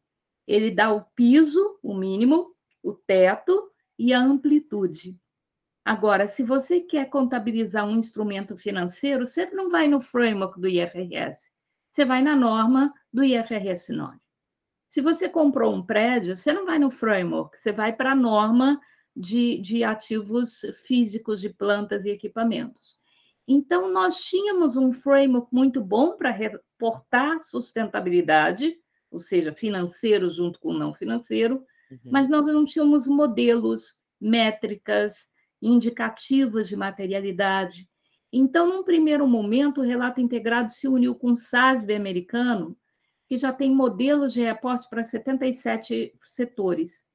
Ele 0.47 0.71
dá 0.71 0.91
o 0.91 1.03
piso, 1.15 1.77
o 1.83 1.93
mínimo, 1.93 2.55
o 2.81 2.93
teto 2.93 3.71
e 3.97 4.13
a 4.13 4.19
amplitude. 4.19 5.19
Agora, 5.85 6.27
se 6.27 6.43
você 6.43 6.81
quer 6.81 7.09
contabilizar 7.09 7.87
um 7.87 7.97
instrumento 7.97 8.57
financeiro, 8.57 9.25
você 9.25 9.45
não 9.51 9.69
vai 9.69 9.87
no 9.87 10.01
framework 10.01 10.59
do 10.59 10.67
IFRS, 10.67 11.51
você 11.91 12.03
vai 12.03 12.21
na 12.21 12.35
norma 12.35 12.93
do 13.13 13.23
IFRS 13.23 13.93
9. 13.93 14.17
Se 14.89 15.01
você 15.01 15.29
comprou 15.29 15.73
um 15.73 15.85
prédio, 15.85 16.35
você 16.35 16.51
não 16.51 16.65
vai 16.65 16.79
no 16.79 16.89
framework, 16.89 17.57
você 17.57 17.71
vai 17.71 17.93
para 17.93 18.11
a 18.11 18.15
norma 18.15 18.79
de, 19.15 19.59
de 19.59 19.83
ativos 19.83 20.61
físicos 20.85 21.39
de 21.39 21.49
plantas 21.49 22.05
e 22.05 22.09
equipamentos. 22.09 22.97
Então, 23.47 23.91
nós 23.91 24.17
tínhamos 24.17 24.75
um 24.75 24.91
framework 24.91 25.47
muito 25.53 25.81
bom 25.81 26.17
para 26.17 26.31
reportar 26.31 27.41
sustentabilidade, 27.41 28.75
ou 29.09 29.19
seja, 29.19 29.53
financeiro 29.53 30.29
junto 30.29 30.59
com 30.59 30.73
não 30.73 30.93
financeiro, 30.93 31.63
uhum. 31.89 31.99
mas 32.11 32.27
nós 32.27 32.45
não 32.45 32.65
tínhamos 32.65 33.07
modelos, 33.07 34.01
métricas, 34.19 35.27
indicativos 35.61 36.67
de 36.67 36.75
materialidade. 36.75 37.89
Então, 38.33 38.67
num 38.67 38.83
primeiro 38.83 39.25
momento, 39.25 39.79
o 39.79 39.83
relato 39.85 40.19
integrado 40.19 40.71
se 40.71 40.87
uniu 40.87 41.15
com 41.15 41.31
o 41.31 41.35
SASB 41.35 41.95
americano, 41.95 42.77
que 43.27 43.37
já 43.37 43.53
tem 43.53 43.73
modelos 43.73 44.33
de 44.33 44.41
reporte 44.41 44.89
para 44.89 45.03
77 45.03 46.13
setores. 46.23 47.05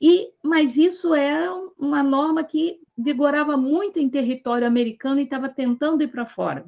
E, 0.00 0.32
mas 0.44 0.76
isso 0.76 1.14
é 1.14 1.50
uma 1.78 2.02
norma 2.02 2.44
que 2.44 2.80
vigorava 2.96 3.56
muito 3.56 3.98
em 3.98 4.08
território 4.08 4.66
americano 4.66 5.20
e 5.20 5.24
estava 5.24 5.48
tentando 5.48 6.02
ir 6.02 6.08
para 6.08 6.24
fora. 6.24 6.66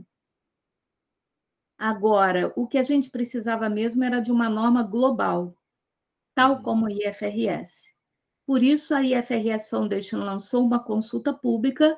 Agora, 1.79 2.53
o 2.57 2.67
que 2.67 2.77
a 2.77 2.83
gente 2.83 3.09
precisava 3.09 3.69
mesmo 3.69 4.03
era 4.03 4.21
de 4.21 4.33
uma 4.33 4.49
norma 4.49 4.83
global, 4.83 5.55
tal 6.35 6.57
uhum. 6.57 6.63
como 6.63 6.87
a 6.87 6.93
IFRS. 6.93 7.95
Por 8.45 8.63
isso, 8.63 8.95
a 8.95 9.03
IFRS 9.03 9.69
Foundation 9.69 10.19
lançou 10.19 10.65
uma 10.65 10.83
consulta 10.83 11.33
pública 11.33 11.97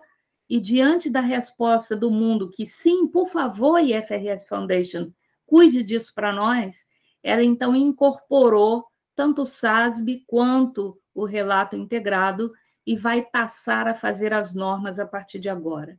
e, 0.48 0.60
diante 0.60 1.08
da 1.08 1.20
resposta 1.20 1.96
do 1.96 2.10
mundo 2.10 2.50
que 2.50 2.66
sim, 2.66 3.06
por 3.06 3.28
favor, 3.28 3.78
IFRS 3.78 4.46
Foundation, 4.46 5.12
cuide 5.46 5.82
disso 5.82 6.12
para 6.14 6.32
nós, 6.32 6.84
ela 7.22 7.42
então 7.42 7.74
incorporou 7.74 8.84
tanto 9.14 9.42
o 9.42 9.46
SASB 9.46 10.24
quanto 10.26 11.00
o 11.14 11.24
relato 11.24 11.76
integrado 11.76 12.52
e 12.90 12.96
vai 12.96 13.22
passar 13.22 13.86
a 13.86 13.94
fazer 13.94 14.34
as 14.34 14.52
normas 14.52 14.98
a 14.98 15.06
partir 15.06 15.38
de 15.38 15.48
agora. 15.48 15.96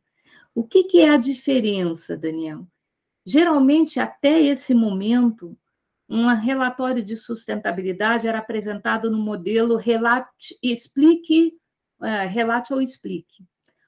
O 0.54 0.62
que, 0.62 0.84
que 0.84 1.00
é 1.00 1.08
a 1.08 1.16
diferença, 1.16 2.18
Daniel? 2.18 2.66
Geralmente, 3.24 3.98
até 3.98 4.42
esse 4.42 4.74
momento, 4.74 5.56
um 6.06 6.26
relatório 6.34 7.02
de 7.02 7.16
sustentabilidade 7.16 8.28
era 8.28 8.40
apresentado 8.40 9.10
no 9.10 9.16
modelo 9.16 9.78
relate, 9.78 10.58
explique, 10.62 11.58
é, 12.02 12.26
relate 12.26 12.74
ou 12.74 12.82
explique. 12.82 13.42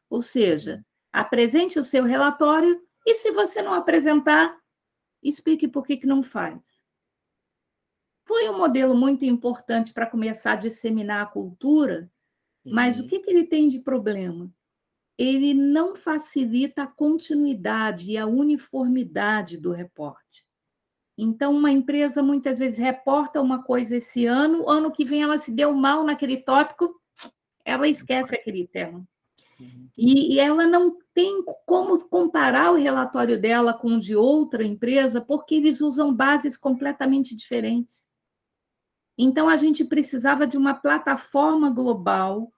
Ou 0.08 0.22
seja, 0.22 0.82
apresente 1.12 1.78
o 1.78 1.84
seu 1.84 2.04
relatório 2.04 2.80
e, 3.04 3.16
se 3.16 3.32
você 3.32 3.60
não 3.60 3.74
apresentar, 3.74 4.56
explique 5.22 5.68
por 5.68 5.86
que, 5.86 5.98
que 5.98 6.06
não 6.06 6.22
faz. 6.22 6.82
Foi 8.26 8.48
um 8.48 8.56
modelo 8.56 8.96
muito 8.96 9.26
importante 9.26 9.92
para 9.92 10.06
começar 10.06 10.52
a 10.52 10.56
disseminar 10.56 11.22
a 11.22 11.26
cultura, 11.26 12.10
mas 12.64 12.98
uhum. 12.98 13.04
o 13.04 13.08
que, 13.08 13.20
que 13.20 13.30
ele 13.30 13.44
tem 13.44 13.68
de 13.68 13.78
problema? 13.78 14.50
Ele 15.18 15.54
não 15.54 15.94
facilita 15.94 16.84
a 16.84 16.86
continuidade 16.86 18.10
e 18.10 18.18
a 18.18 18.26
uniformidade 18.26 19.56
do 19.56 19.70
reporte. 19.70 20.44
Então, 21.16 21.54
uma 21.54 21.70
empresa 21.70 22.22
muitas 22.22 22.58
vezes 22.58 22.78
reporta 22.78 23.40
uma 23.40 23.62
coisa 23.62 23.96
esse 23.96 24.26
ano, 24.26 24.68
ano 24.68 24.90
que 24.90 25.04
vem 25.04 25.22
ela 25.22 25.38
se 25.38 25.52
deu 25.52 25.72
mal 25.72 26.02
naquele 26.02 26.38
tópico, 26.38 27.00
ela 27.64 27.86
esquece 27.86 28.34
aquele 28.34 28.66
tema. 28.66 29.06
Uhum. 29.60 29.88
E, 29.96 30.34
e, 30.34 30.40
ela 30.40 30.66
não 30.66 30.98
tem 31.14 31.44
como 31.64 31.96
comparar 32.08 32.72
o 32.72 32.76
relatório 32.76 33.40
dela 33.40 33.72
com 33.72 33.94
o 33.94 34.00
de 34.00 34.16
outra 34.16 34.64
empresa, 34.64 35.20
porque 35.20 35.54
eles 35.54 35.80
usam 35.80 36.12
bases 36.12 36.56
completamente 36.56 37.36
diferentes. 37.36 38.04
Então, 39.16 39.48
a 39.48 39.56
gente 39.56 39.84
precisava 39.84 40.44
de 40.44 40.56
uma 40.56 40.74
plataforma 40.74 41.70
global 41.70 42.52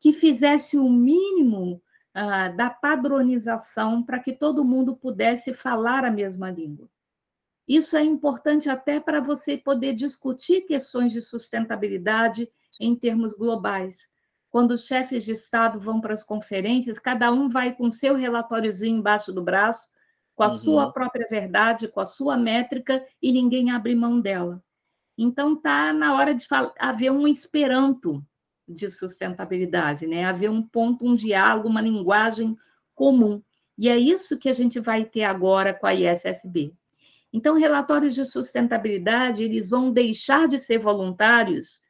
que 0.00 0.12
fizesse 0.12 0.78
o 0.78 0.88
mínimo 0.88 1.82
uh, 2.16 2.56
da 2.56 2.70
padronização 2.70 4.02
para 4.02 4.18
que 4.18 4.32
todo 4.32 4.64
mundo 4.64 4.96
pudesse 4.96 5.52
falar 5.52 6.04
a 6.04 6.10
mesma 6.10 6.50
língua. 6.50 6.88
Isso 7.68 7.96
é 7.96 8.02
importante 8.02 8.68
até 8.68 8.98
para 8.98 9.20
você 9.20 9.56
poder 9.56 9.94
discutir 9.94 10.62
questões 10.62 11.12
de 11.12 11.20
sustentabilidade 11.20 12.50
em 12.80 12.96
termos 12.96 13.32
globais. 13.32 14.08
Quando 14.50 14.72
os 14.72 14.86
chefes 14.86 15.24
de 15.24 15.32
Estado 15.32 15.78
vão 15.78 16.00
para 16.00 16.12
as 16.12 16.24
conferências, 16.24 16.98
cada 16.98 17.30
um 17.30 17.48
vai 17.48 17.72
com 17.72 17.88
seu 17.88 18.16
relatóriozinho 18.16 18.98
embaixo 18.98 19.32
do 19.32 19.42
braço, 19.42 19.88
com 20.34 20.42
a 20.42 20.48
uhum. 20.48 20.56
sua 20.56 20.92
própria 20.92 21.28
verdade, 21.28 21.86
com 21.86 22.00
a 22.00 22.06
sua 22.06 22.36
métrica, 22.36 23.04
e 23.22 23.30
ninguém 23.30 23.70
abre 23.70 23.94
mão 23.94 24.20
dela. 24.20 24.60
Então, 25.16 25.52
está 25.52 25.92
na 25.92 26.16
hora 26.16 26.34
de 26.34 26.46
haver 26.78 27.12
um 27.12 27.28
esperanto 27.28 28.24
de 28.70 28.90
sustentabilidade, 28.90 30.06
né? 30.06 30.24
haver 30.24 30.50
um 30.50 30.62
ponto, 30.62 31.06
um 31.06 31.14
diálogo, 31.14 31.68
uma 31.68 31.80
linguagem 31.80 32.56
comum. 32.94 33.42
E 33.76 33.88
é 33.88 33.98
isso 33.98 34.38
que 34.38 34.48
a 34.48 34.52
gente 34.52 34.78
vai 34.78 35.04
ter 35.04 35.24
agora 35.24 35.74
com 35.74 35.86
a 35.86 35.94
ISSB. 35.94 36.74
Então, 37.32 37.56
relatórios 37.56 38.14
de 38.14 38.24
sustentabilidade, 38.24 39.42
eles 39.42 39.68
vão 39.68 39.92
deixar 39.92 40.48
de 40.48 40.58
ser 40.58 40.78
voluntários 40.78 41.80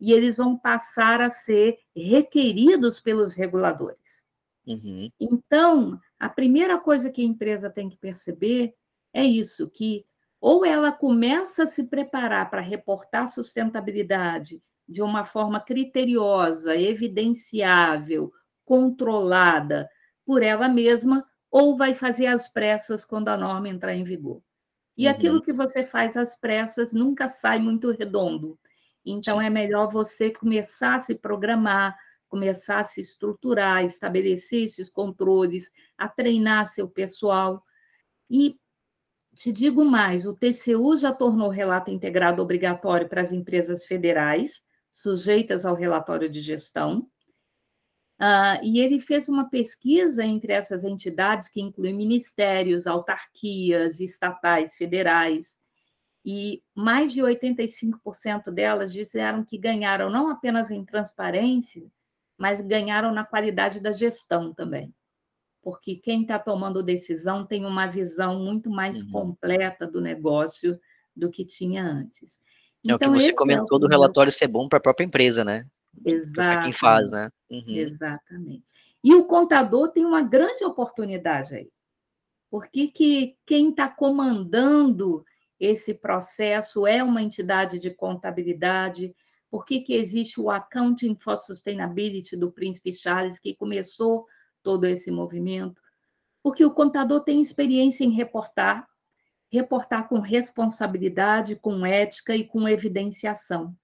e 0.00 0.12
eles 0.12 0.36
vão 0.36 0.56
passar 0.56 1.20
a 1.20 1.30
ser 1.30 1.78
requeridos 1.94 3.00
pelos 3.00 3.34
reguladores. 3.34 4.22
Uhum. 4.66 5.10
Então, 5.20 5.98
a 6.18 6.28
primeira 6.28 6.78
coisa 6.78 7.10
que 7.10 7.22
a 7.22 7.24
empresa 7.24 7.70
tem 7.70 7.88
que 7.88 7.96
perceber 7.96 8.74
é 9.12 9.24
isso, 9.24 9.70
que 9.70 10.04
ou 10.40 10.64
ela 10.64 10.92
começa 10.92 11.62
a 11.62 11.66
se 11.66 11.84
preparar 11.84 12.50
para 12.50 12.60
reportar 12.60 13.28
sustentabilidade 13.28 14.62
de 14.88 15.02
uma 15.02 15.24
forma 15.24 15.60
criteriosa, 15.60 16.76
evidenciável, 16.76 18.32
controlada 18.64 19.88
por 20.24 20.42
ela 20.42 20.68
mesma, 20.68 21.26
ou 21.50 21.76
vai 21.76 21.94
fazer 21.94 22.26
às 22.26 22.48
pressas 22.48 23.04
quando 23.04 23.28
a 23.28 23.36
norma 23.36 23.68
entrar 23.68 23.94
em 23.94 24.04
vigor. 24.04 24.42
E 24.96 25.06
uhum. 25.06 25.12
aquilo 25.12 25.42
que 25.42 25.52
você 25.52 25.84
faz 25.84 26.16
às 26.16 26.38
pressas 26.38 26.92
nunca 26.92 27.28
sai 27.28 27.58
muito 27.58 27.90
redondo. 27.90 28.58
Então, 29.04 29.38
Sim. 29.38 29.46
é 29.46 29.50
melhor 29.50 29.90
você 29.90 30.30
começar 30.30 30.96
a 30.96 30.98
se 30.98 31.14
programar, 31.14 31.96
começar 32.28 32.80
a 32.80 32.84
se 32.84 33.00
estruturar, 33.00 33.84
estabelecer 33.84 34.64
esses 34.64 34.90
controles, 34.90 35.70
a 35.96 36.08
treinar 36.08 36.66
seu 36.66 36.88
pessoal. 36.88 37.62
E 38.28 38.58
te 39.34 39.52
digo 39.52 39.84
mais: 39.84 40.26
o 40.26 40.34
TCU 40.34 40.96
já 40.96 41.12
tornou 41.12 41.48
o 41.48 41.52
relato 41.52 41.90
integrado 41.90 42.42
obrigatório 42.42 43.08
para 43.08 43.22
as 43.22 43.32
empresas 43.32 43.86
federais, 43.86 44.62
sujeitas 44.96 45.66
ao 45.66 45.74
relatório 45.74 46.28
de 46.28 46.40
gestão. 46.40 47.08
Uh, 48.18 48.62
e 48.62 48.80
ele 48.80 48.98
fez 48.98 49.28
uma 49.28 49.50
pesquisa 49.50 50.24
entre 50.24 50.54
essas 50.54 50.84
entidades, 50.84 51.50
que 51.50 51.60
inclui 51.60 51.92
ministérios, 51.92 52.86
autarquias, 52.86 54.00
estatais, 54.00 54.74
federais, 54.74 55.58
e 56.24 56.62
mais 56.74 57.12
de 57.12 57.20
85% 57.20 58.50
delas 58.50 58.90
disseram 58.90 59.44
que 59.44 59.58
ganharam 59.58 60.08
não 60.08 60.30
apenas 60.30 60.70
em 60.70 60.82
transparência, 60.82 61.86
mas 62.38 62.60
ganharam 62.60 63.12
na 63.12 63.24
qualidade 63.24 63.80
da 63.80 63.92
gestão 63.92 64.54
também 64.54 64.94
porque 65.62 65.96
quem 65.96 66.22
está 66.22 66.38
tomando 66.38 66.80
decisão 66.80 67.44
tem 67.44 67.64
uma 67.64 67.88
visão 67.88 68.38
muito 68.38 68.70
mais 68.70 69.02
uhum. 69.02 69.10
completa 69.10 69.84
do 69.84 70.00
negócio 70.00 70.78
do 71.14 71.28
que 71.28 71.44
tinha 71.44 71.82
antes. 71.82 72.40
Então, 72.86 72.94
é 72.94 72.96
o 72.96 72.98
que 72.98 73.04
então, 73.04 73.18
você 73.18 73.32
comentou 73.32 73.78
é 73.78 73.80
do 73.80 73.88
relatório 73.88 74.30
ser 74.30 74.46
bom 74.46 74.68
para 74.68 74.78
a 74.78 74.82
própria 74.82 75.04
empresa, 75.04 75.44
né? 75.44 75.66
Exato. 76.04 76.62
quem 76.62 76.78
faz, 76.78 77.10
né? 77.10 77.30
Uhum. 77.50 77.64
Exatamente. 77.68 78.62
E 79.02 79.14
o 79.14 79.24
contador 79.24 79.88
tem 79.88 80.04
uma 80.04 80.22
grande 80.22 80.64
oportunidade 80.64 81.54
aí. 81.54 81.68
Porque 82.50 82.88
que 82.88 83.36
quem 83.44 83.70
está 83.70 83.88
comandando 83.88 85.24
esse 85.58 85.94
processo 85.94 86.86
é 86.86 87.02
uma 87.02 87.22
entidade 87.22 87.78
de 87.78 87.90
contabilidade, 87.90 89.14
por 89.50 89.64
que, 89.64 89.80
que 89.80 89.94
existe 89.94 90.40
o 90.40 90.50
Accounting 90.50 91.16
for 91.16 91.36
Sustainability 91.36 92.36
do 92.36 92.52
Príncipe 92.52 92.92
Charles, 92.92 93.38
que 93.38 93.54
começou 93.54 94.26
todo 94.62 94.84
esse 94.84 95.10
movimento, 95.10 95.80
porque 96.42 96.64
o 96.64 96.70
contador 96.70 97.20
tem 97.20 97.40
experiência 97.40 98.04
em 98.04 98.10
reportar, 98.10 98.86
reportar 99.50 100.08
com 100.08 100.18
responsabilidade, 100.18 101.56
com 101.56 101.84
ética 101.86 102.34
e 102.34 102.44
com 102.44 102.68
evidenciação. 102.68 103.74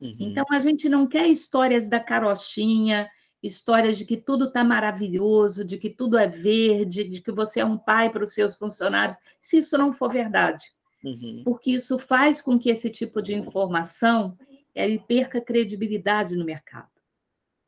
Uhum. 0.00 0.16
Então, 0.18 0.44
a 0.50 0.58
gente 0.58 0.88
não 0.88 1.06
quer 1.06 1.26
histórias 1.26 1.88
da 1.88 2.00
carochinha, 2.00 3.08
histórias 3.42 3.98
de 3.98 4.04
que 4.04 4.16
tudo 4.16 4.46
está 4.46 4.62
maravilhoso, 4.62 5.64
de 5.64 5.76
que 5.76 5.90
tudo 5.90 6.16
é 6.16 6.26
verde, 6.26 7.04
de 7.04 7.20
que 7.20 7.32
você 7.32 7.60
é 7.60 7.64
um 7.64 7.78
pai 7.78 8.10
para 8.10 8.24
os 8.24 8.34
seus 8.34 8.56
funcionários, 8.56 9.16
se 9.40 9.58
isso 9.58 9.76
não 9.76 9.92
for 9.92 10.12
verdade. 10.12 10.64
Uhum. 11.04 11.42
Porque 11.44 11.72
isso 11.72 11.98
faz 11.98 12.40
com 12.40 12.58
que 12.58 12.70
esse 12.70 12.88
tipo 12.88 13.20
de 13.20 13.34
informação 13.34 14.36
ele 14.74 14.98
perca 15.00 15.40
credibilidade 15.40 16.36
no 16.36 16.44
mercado. 16.44 16.88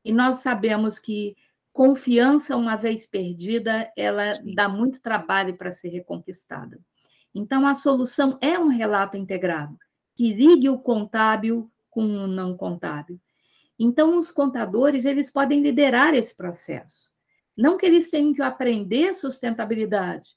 E 0.05 0.13
nós 0.13 0.39
sabemos 0.39 0.99
que 0.99 1.37
Confiança, 1.75 2.57
uma 2.57 2.77
vez 2.77 3.05
perdida, 3.05 3.93
ela 3.97 4.33
Sim. 4.33 4.55
dá 4.55 4.69
muito 4.69 5.03
trabalho 5.03 5.57
para 5.57 5.73
ser 5.73 5.89
reconquistada. 5.89 6.79
Então, 7.35 7.67
a 7.67 7.75
solução 7.75 8.39
é 8.41 8.59
um 8.59 8.69
relato 8.69 9.17
integrado. 9.17 9.77
que 10.17 10.33
ligue 10.33 10.69
o 10.69 10.79
contábil 10.79 11.69
com 11.91 12.05
o 12.05 12.27
não 12.29 12.57
contábil. 12.57 13.21
Então, 13.77 14.17
os 14.17 14.31
contadores, 14.31 15.05
eles 15.05 15.31
podem 15.31 15.61
liderar 15.61 16.15
esse 16.15 16.37
processo. 16.37 17.11
Não 17.57 17.77
que 17.77 17.85
eles 17.85 18.11
tenham 18.11 18.33
que 18.33 18.43
aprender 18.43 19.13
sustentabilidade, 19.13 20.31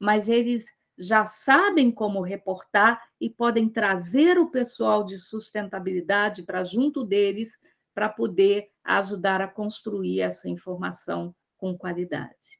mas 0.00 0.28
eles 0.28 0.66
já 0.98 1.24
sabem 1.24 1.90
como 1.90 2.22
reportar 2.22 3.00
e 3.20 3.30
podem 3.30 3.68
trazer 3.68 4.38
o 4.38 4.50
pessoal 4.50 5.04
de 5.04 5.16
sustentabilidade 5.16 6.42
para 6.42 6.64
junto 6.64 7.04
deles 7.04 7.58
para 7.94 8.08
poder 8.08 8.70
ajudar 8.82 9.40
a 9.40 9.48
construir 9.48 10.20
essa 10.20 10.48
informação 10.48 11.34
com 11.56 11.76
qualidade. 11.76 12.58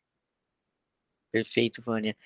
Perfeito, 1.32 1.82
Vânia. 1.82 2.16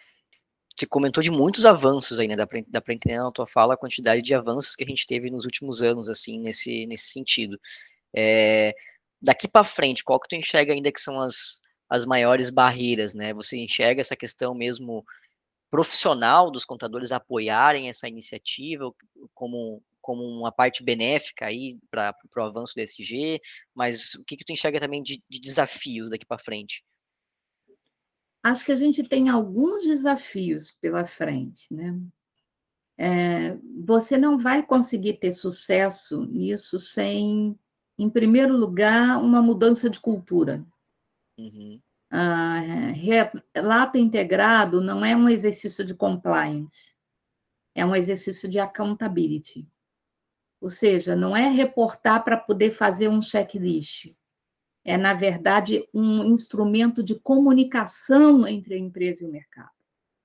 Você 0.77 0.87
comentou 0.87 1.23
de 1.23 1.31
muitos 1.31 1.67
avanços 1.67 2.19
aí, 2.19 2.29
né? 2.29 2.37
Dá 2.37 2.47
para 2.81 2.95
entender 2.95 3.19
na 3.19 3.31
tua 3.31 3.47
fala 3.47 3.75
a 3.75 3.77
quantidade 3.77 4.23
de 4.23 4.35
avanços 4.35 4.75
que 4.75 4.85
a 4.85 4.87
gente 4.87 5.07
teve 5.07 5.31
nos 5.31 5.45
últimos 5.45 5.83
anos, 5.83 6.09
assim, 6.09 6.39
nesse, 6.39 6.87
nesse 6.87 7.09
sentido. 7.09 7.59
É, 8.15 8.75
daqui 9.21 9.47
para 9.49 9.65
frente, 9.65 10.03
qual 10.03 10.19
que 10.19 10.29
tu 10.29 10.35
enxerga 10.35 10.73
ainda 10.73 10.91
que 10.91 11.01
são 11.01 11.21
as, 11.21 11.61
as 11.89 12.07
maiores 12.07 12.51
barreiras, 12.51 13.15
né? 13.15 13.35
Você 13.35 13.59
enxerga 13.59 14.01
essa 14.01 14.17
questão 14.17 14.55
mesmo 14.55 15.05
profissional 15.71 16.51
dos 16.51 16.65
contadores 16.65 17.13
apoiarem 17.13 17.89
essa 17.89 18.09
iniciativa 18.09 18.93
como, 19.33 19.83
como 20.03 20.23
uma 20.23 20.53
parte 20.53 20.83
benéfica 20.83 21.47
aí 21.47 21.79
para 21.91 22.15
o 22.37 22.43
avanço 22.43 22.75
do 22.75 22.81
SG, 22.81 23.41
mas 23.75 24.15
o 24.17 24.25
que, 24.25 24.37
que 24.37 24.45
tu 24.45 24.53
enxerga 24.53 24.81
também 24.81 25.03
de, 25.03 25.23
de 25.29 25.41
desafios 25.41 26.11
daqui 26.11 26.27
para 26.27 26.37
frente? 26.37 26.85
Acho 28.43 28.65
que 28.65 28.73
a 28.73 28.77
gente 28.77 29.03
tem 29.05 29.29
alguns 29.29 29.85
desafios 29.85 30.73
pela 30.73 31.07
frente, 31.07 31.73
né? 31.73 31.97
É, 32.99 33.57
você 33.85 34.19
não 34.19 34.39
vai 34.39 34.63
conseguir 34.63 35.15
ter 35.15 35.33
sucesso 35.33 36.25
nisso 36.27 36.79
sem 36.79 37.59
em 37.99 38.11
primeiro 38.11 38.57
lugar, 38.57 39.23
uma 39.23 39.41
mudança 39.41 39.89
de 39.89 40.01
cultura. 40.01 40.65
Uhum. 41.39 41.81
Ah, 42.11 42.61
relato 43.55 43.97
integrado 43.97 44.81
não 44.81 45.05
é 45.05 45.17
um 45.17 45.29
exercício 45.29 45.85
de 45.85 45.95
compliance, 45.95 46.95
é 47.75 47.87
um 47.87 47.95
exercício 47.95 48.49
de 48.49 48.59
accountability. 48.59 49.67
Ou 50.61 50.69
seja, 50.69 51.17
não 51.17 51.37
é 51.37 51.49
reportar 51.49 52.23
para 52.23 52.37
poder 52.37 52.71
fazer 52.71 53.09
um 53.09 53.23
checklist. 53.23 54.15
É, 54.85 54.97
na 54.97 55.15
verdade, 55.15 55.87
um 55.95 56.25
instrumento 56.25 57.03
de 57.03 57.15
comunicação 57.15 58.47
entre 58.47 58.75
a 58.75 58.79
empresa 58.79 59.23
e 59.23 59.27
o 59.27 59.31
mercado. 59.31 59.71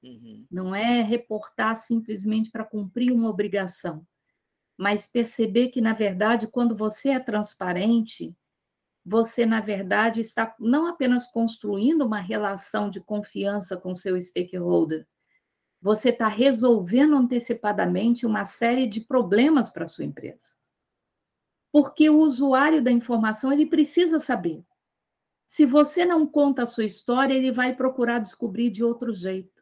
Uhum. 0.04 0.46
Não 0.50 0.74
é 0.74 1.02
reportar 1.02 1.76
simplesmente 1.76 2.50
para 2.50 2.64
cumprir 2.64 3.12
uma 3.12 3.30
obrigação 3.30 4.06
mas 4.78 5.08
perceber 5.08 5.70
que, 5.70 5.82
na 5.82 5.94
verdade, 5.94 6.48
quando 6.48 6.76
você 6.76 7.10
é 7.10 7.20
transparente, 7.20 8.36
você, 9.04 9.46
na 9.46 9.60
verdade, 9.60 10.22
está 10.22 10.54
não 10.60 10.86
apenas 10.86 11.26
construindo 11.26 12.06
uma 12.06 12.20
relação 12.20 12.90
de 12.90 13.02
confiança 13.02 13.76
com 13.76 13.96
seu 13.96 14.22
stakeholder, 14.22 15.08
você 15.82 16.10
está 16.10 16.28
resolvendo 16.28 17.16
antecipadamente 17.16 18.26
uma 18.26 18.46
série 18.46 18.88
de 18.88 19.02
problemas 19.02 19.70
para 19.70 19.86
a 19.86 19.88
sua 19.88 20.06
empresa. 20.06 20.57
Porque 21.78 22.10
o 22.10 22.18
usuário 22.22 22.82
da 22.82 22.92
informação 22.92 23.54
ele 23.54 23.68
precisa 23.68 24.18
saber. 24.18 24.66
Se 25.46 25.64
você 25.64 26.04
não 26.06 26.26
conta 26.26 26.64
a 26.64 26.66
sua 26.66 26.86
história, 26.86 27.36
ele 27.36 27.52
vai 27.52 27.76
procurar 27.76 28.18
descobrir 28.18 28.72
de 28.72 28.84
outro 28.84 29.14
jeito. 29.14 29.62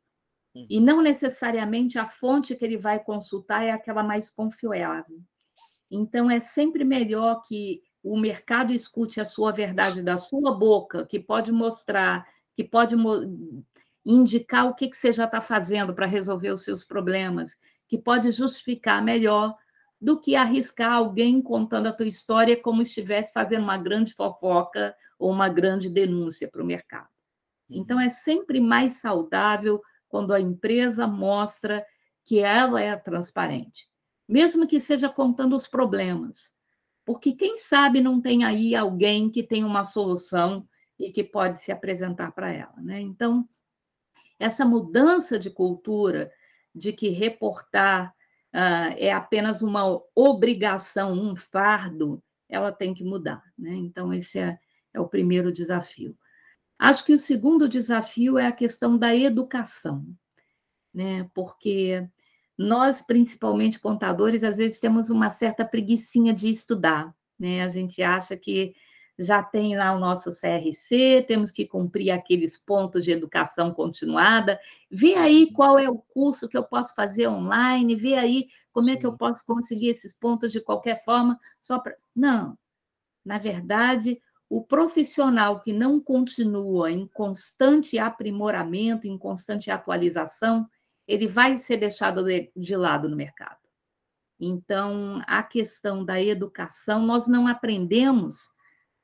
E 0.55 0.79
não 0.79 1.01
necessariamente 1.01 1.99
a 1.99 2.07
fonte 2.07 2.55
que 2.55 2.63
ele 2.63 2.77
vai 2.77 3.03
consultar 3.03 3.65
é 3.65 3.71
aquela 3.71 4.01
mais 4.01 4.29
confiável. 4.29 5.19
Então, 5.91 6.31
é 6.31 6.39
sempre 6.39 6.85
melhor 6.85 7.41
que 7.41 7.83
o 8.01 8.17
mercado 8.17 8.71
escute 8.71 9.19
a 9.19 9.25
sua 9.25 9.51
verdade 9.51 10.01
da 10.01 10.15
sua 10.15 10.53
boca, 10.53 11.05
que 11.05 11.19
pode 11.19 11.51
mostrar, 11.51 12.25
que 12.55 12.63
pode 12.63 12.95
indicar 14.05 14.69
o 14.69 14.73
que, 14.73 14.87
que 14.87 14.95
você 14.95 15.11
já 15.11 15.25
está 15.25 15.41
fazendo 15.41 15.93
para 15.93 16.05
resolver 16.05 16.51
os 16.51 16.63
seus 16.63 16.81
problemas, 16.81 17.57
que 17.89 17.97
pode 17.97 18.31
justificar 18.31 19.03
melhor 19.03 19.53
do 19.99 20.19
que 20.19 20.35
arriscar 20.35 20.93
alguém 20.93 21.41
contando 21.41 21.87
a 21.87 21.93
tua 21.93 22.07
história 22.07 22.55
como 22.55 22.83
se 22.83 22.89
estivesse 22.89 23.31
fazendo 23.31 23.63
uma 23.63 23.77
grande 23.77 24.13
fofoca 24.13 24.95
ou 25.17 25.31
uma 25.31 25.49
grande 25.49 25.89
denúncia 25.89 26.49
para 26.49 26.61
o 26.61 26.65
mercado. 26.65 27.07
Então, 27.69 27.99
é 27.99 28.09
sempre 28.09 28.59
mais 28.59 28.93
saudável 28.93 29.81
quando 30.07 30.33
a 30.33 30.39
empresa 30.39 31.07
mostra 31.07 31.85
que 32.25 32.39
ela 32.39 32.81
é 32.81 32.95
transparente, 32.95 33.87
mesmo 34.27 34.67
que 34.67 34.79
seja 34.79 35.09
contando 35.09 35.55
os 35.55 35.67
problemas, 35.67 36.51
porque 37.05 37.33
quem 37.33 37.55
sabe 37.55 38.01
não 38.01 38.19
tem 38.19 38.43
aí 38.43 38.75
alguém 38.75 39.29
que 39.29 39.43
tem 39.43 39.63
uma 39.63 39.83
solução 39.83 40.67
e 40.97 41.11
que 41.11 41.23
pode 41.23 41.61
se 41.61 41.71
apresentar 41.71 42.31
para 42.31 42.51
ela, 42.51 42.75
né? 42.77 42.99
Então, 42.99 43.47
essa 44.39 44.65
mudança 44.65 45.37
de 45.37 45.49
cultura 45.49 46.31
de 46.73 46.91
que 46.91 47.09
reportar 47.09 48.13
uh, 48.55 48.95
é 48.97 49.11
apenas 49.11 49.61
uma 49.61 50.01
obrigação, 50.15 51.11
um 51.11 51.35
fardo, 51.35 52.23
ela 52.47 52.71
tem 52.71 52.93
que 52.93 53.03
mudar, 53.03 53.43
né? 53.57 53.75
Então, 53.75 54.13
esse 54.13 54.39
é, 54.39 54.57
é 54.93 54.99
o 54.99 55.07
primeiro 55.07 55.51
desafio. 55.51 56.17
Acho 56.79 57.03
que 57.05 57.13
o 57.13 57.19
segundo 57.19 57.67
desafio 57.67 58.37
é 58.37 58.47
a 58.47 58.51
questão 58.53 58.97
da 58.97 59.13
educação, 59.13 60.05
né? 60.93 61.29
Porque 61.33 62.07
nós, 62.57 63.01
principalmente 63.01 63.79
contadores, 63.79 64.43
às 64.43 64.55
vezes 64.55 64.79
temos 64.79 65.09
uma 65.09 65.29
certa 65.29 65.65
preguiçinha 65.65 66.33
de 66.33 66.49
estudar, 66.49 67.13
né? 67.37 67.61
A 67.63 67.69
gente 67.69 68.01
acha 68.01 68.37
que 68.37 68.73
já 69.17 69.41
tem 69.41 69.77
lá 69.77 69.93
o 69.93 69.99
nosso 69.99 70.29
CRC, 70.29 71.23
temos 71.27 71.51
que 71.51 71.65
cumprir 71.65 72.11
aqueles 72.11 72.57
pontos 72.57 73.03
de 73.03 73.11
educação 73.11 73.73
continuada, 73.73 74.59
vê 74.91 75.15
aí 75.15 75.51
qual 75.51 75.79
é 75.79 75.89
o 75.89 75.97
curso 75.97 76.49
que 76.49 76.57
eu 76.57 76.63
posso 76.63 76.93
fazer 76.93 77.27
online, 77.27 77.95
vê 77.95 78.15
aí 78.15 78.47
como 78.71 78.87
Sim. 78.87 78.93
é 78.93 78.97
que 78.97 79.05
eu 79.05 79.17
posso 79.17 79.45
conseguir 79.45 79.89
esses 79.89 80.13
pontos 80.13 80.51
de 80.51 80.59
qualquer 80.59 81.03
forma, 81.03 81.39
só 81.61 81.79
para. 81.79 81.95
Não. 82.13 82.57
Na 83.23 83.37
verdade, 83.37 84.21
o 84.49 84.61
profissional 84.61 85.61
que 85.61 85.73
não 85.73 85.99
continua 85.99 86.91
em 86.91 87.07
constante 87.07 87.97
aprimoramento, 87.97 89.07
em 89.07 89.17
constante 89.17 89.71
atualização, 89.71 90.69
ele 91.07 91.27
vai 91.27 91.57
ser 91.57 91.77
deixado 91.77 92.23
de 92.55 92.75
lado 92.75 93.07
no 93.07 93.15
mercado. 93.15 93.59
Então, 94.39 95.21
a 95.25 95.41
questão 95.41 96.03
da 96.03 96.21
educação, 96.21 97.05
nós 97.05 97.25
não 97.27 97.47
aprendemos 97.47 98.53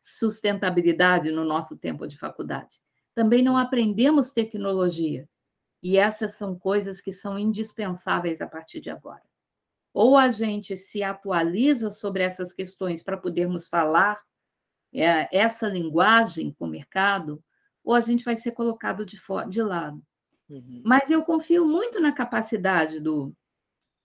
sustentabilidade 0.03 1.31
no 1.31 1.45
nosso 1.45 1.77
tempo 1.77 2.07
de 2.07 2.17
faculdade. 2.17 2.79
Também 3.13 3.43
não 3.43 3.57
aprendemos 3.57 4.31
tecnologia. 4.31 5.27
E 5.83 5.97
essas 5.97 6.33
são 6.33 6.57
coisas 6.57 7.01
que 7.01 7.11
são 7.11 7.37
indispensáveis 7.37 8.39
a 8.39 8.47
partir 8.47 8.79
de 8.79 8.89
agora. 8.89 9.23
Ou 9.93 10.15
a 10.15 10.29
gente 10.29 10.77
se 10.77 11.03
atualiza 11.03 11.89
sobre 11.89 12.23
essas 12.23 12.53
questões 12.53 13.01
para 13.01 13.17
podermos 13.17 13.67
falar 13.67 14.21
é, 14.93 15.35
essa 15.35 15.67
linguagem 15.67 16.53
com 16.53 16.65
o 16.65 16.69
mercado, 16.69 17.43
ou 17.83 17.95
a 17.95 17.99
gente 17.99 18.23
vai 18.23 18.37
ser 18.37 18.51
colocado 18.51 19.05
de, 19.05 19.19
de 19.49 19.63
lado. 19.63 20.01
Uhum. 20.49 20.81
Mas 20.85 21.09
eu 21.09 21.23
confio 21.23 21.65
muito 21.65 21.99
na 21.99 22.11
capacidade 22.11 22.99
do, 22.99 23.33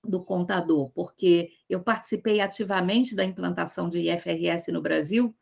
do 0.02 0.22
contador, 0.22 0.90
porque 0.90 1.50
eu 1.68 1.82
participei 1.82 2.40
ativamente 2.40 3.14
da 3.14 3.24
implantação 3.24 3.88
de 3.88 4.10
IFRS 4.10 4.72
no 4.72 4.80
Brasil, 4.80 5.36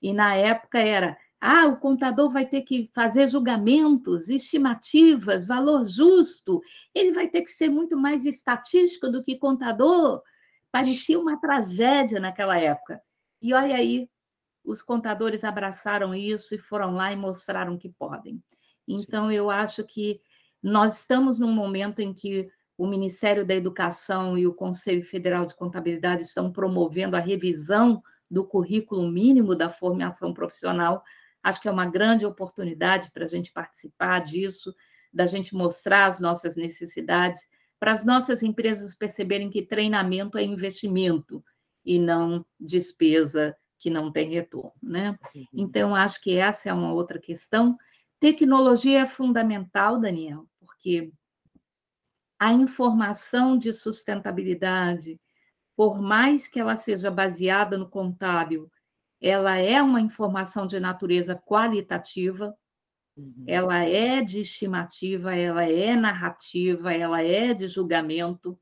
e 0.00 0.12
na 0.12 0.34
época 0.34 0.78
era: 0.78 1.16
ah, 1.40 1.66
o 1.66 1.78
contador 1.78 2.30
vai 2.30 2.46
ter 2.46 2.62
que 2.62 2.90
fazer 2.94 3.28
julgamentos, 3.28 4.28
estimativas, 4.28 5.46
valor 5.46 5.84
justo, 5.84 6.60
ele 6.94 7.12
vai 7.12 7.28
ter 7.28 7.42
que 7.42 7.50
ser 7.50 7.70
muito 7.70 7.96
mais 7.96 8.26
estatístico 8.26 9.08
do 9.08 9.24
que 9.24 9.38
contador. 9.38 10.22
Parecia 10.70 11.18
uma 11.18 11.40
tragédia 11.40 12.20
naquela 12.20 12.58
época. 12.58 13.00
E 13.40 13.54
olha 13.54 13.74
aí, 13.76 14.08
os 14.64 14.82
contadores 14.82 15.42
abraçaram 15.42 16.14
isso 16.14 16.54
e 16.54 16.58
foram 16.58 16.92
lá 16.92 17.10
e 17.12 17.16
mostraram 17.16 17.78
que 17.78 17.88
podem. 17.88 18.42
Então, 18.86 19.28
Sim. 19.28 19.34
eu 19.34 19.50
acho 19.50 19.82
que 19.84 20.20
nós 20.62 21.00
estamos 21.00 21.38
num 21.38 21.52
momento 21.52 22.00
em 22.00 22.12
que 22.12 22.50
o 22.76 22.86
Ministério 22.86 23.46
da 23.46 23.54
Educação 23.54 24.36
e 24.36 24.46
o 24.46 24.54
Conselho 24.54 25.02
Federal 25.02 25.46
de 25.46 25.56
Contabilidade 25.56 26.22
estão 26.22 26.52
promovendo 26.52 27.16
a 27.16 27.20
revisão 27.20 28.02
do 28.30 28.44
currículo 28.44 29.10
mínimo 29.10 29.54
da 29.54 29.68
formação 29.68 30.32
profissional. 30.32 31.02
Acho 31.42 31.60
que 31.60 31.68
é 31.68 31.70
uma 31.70 31.86
grande 31.86 32.24
oportunidade 32.24 33.10
para 33.10 33.24
a 33.24 33.28
gente 33.28 33.52
participar 33.52 34.20
disso, 34.20 34.74
da 35.12 35.26
gente 35.26 35.54
mostrar 35.54 36.06
as 36.06 36.20
nossas 36.20 36.56
necessidades, 36.56 37.48
para 37.78 37.92
as 37.92 38.04
nossas 38.04 38.42
empresas 38.42 38.94
perceberem 38.94 39.50
que 39.50 39.62
treinamento 39.62 40.38
é 40.38 40.44
investimento 40.44 41.42
e 41.84 41.98
não 41.98 42.44
despesa 42.58 43.56
que 43.78 43.88
não 43.88 44.12
tem 44.12 44.30
retorno, 44.30 44.72
né? 44.82 45.18
Então, 45.52 45.96
acho 45.96 46.20
que 46.20 46.36
essa 46.36 46.68
é 46.68 46.72
uma 46.72 46.92
outra 46.92 47.18
questão. 47.18 47.76
Tecnologia 48.20 49.00
é 49.00 49.06
fundamental, 49.06 49.98
Daniel, 49.98 50.46
porque 50.60 51.10
a 52.38 52.52
informação 52.52 53.56
de 53.56 53.72
sustentabilidade, 53.72 55.18
por 55.80 55.98
mais 55.98 56.46
que 56.46 56.60
ela 56.60 56.76
seja 56.76 57.10
baseada 57.10 57.78
no 57.78 57.88
contábil, 57.88 58.70
ela 59.18 59.56
é 59.56 59.80
uma 59.80 59.98
informação 59.98 60.66
de 60.66 60.78
natureza 60.78 61.34
qualitativa, 61.34 62.54
uhum. 63.16 63.44
ela 63.46 63.78
é 63.78 64.22
de 64.22 64.42
estimativa, 64.42 65.34
ela 65.34 65.64
é 65.64 65.96
narrativa, 65.96 66.92
ela 66.92 67.22
é 67.22 67.54
de 67.54 67.66
julgamento. 67.66 68.60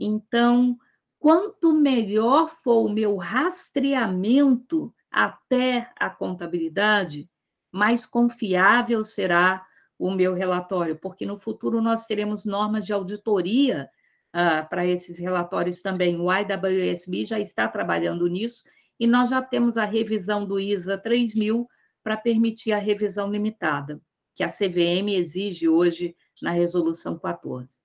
Então, 0.00 0.78
quanto 1.18 1.74
melhor 1.74 2.48
for 2.64 2.86
o 2.86 2.88
meu 2.88 3.16
rastreamento 3.16 4.90
até 5.10 5.92
a 6.00 6.08
contabilidade, 6.08 7.28
mais 7.70 8.06
confiável 8.06 9.04
será 9.04 9.66
o 9.98 10.10
meu 10.10 10.32
relatório, 10.32 10.96
porque 10.96 11.26
no 11.26 11.36
futuro 11.36 11.82
nós 11.82 12.06
teremos 12.06 12.46
normas 12.46 12.86
de 12.86 12.94
auditoria 12.94 13.90
uh, 14.34 14.68
para 14.68 14.86
esses 14.86 15.18
relatórios 15.18 15.80
também. 15.80 16.20
O 16.20 16.28
IWSB 16.32 17.24
já 17.24 17.38
está 17.38 17.68
trabalhando 17.68 18.26
nisso 18.26 18.64
e 18.98 19.06
nós 19.06 19.30
já 19.30 19.42
temos 19.42 19.76
a 19.76 19.84
revisão 19.84 20.46
do 20.46 20.58
ISA 20.58 20.98
3000 20.98 21.68
para 22.02 22.16
permitir 22.16 22.72
a 22.72 22.78
revisão 22.78 23.30
limitada, 23.30 24.00
que 24.34 24.42
a 24.42 24.48
CVM 24.48 25.08
exige 25.10 25.68
hoje 25.68 26.16
na 26.40 26.50
resolução 26.50 27.18
14. 27.18 27.76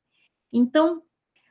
Então, 0.51 1.03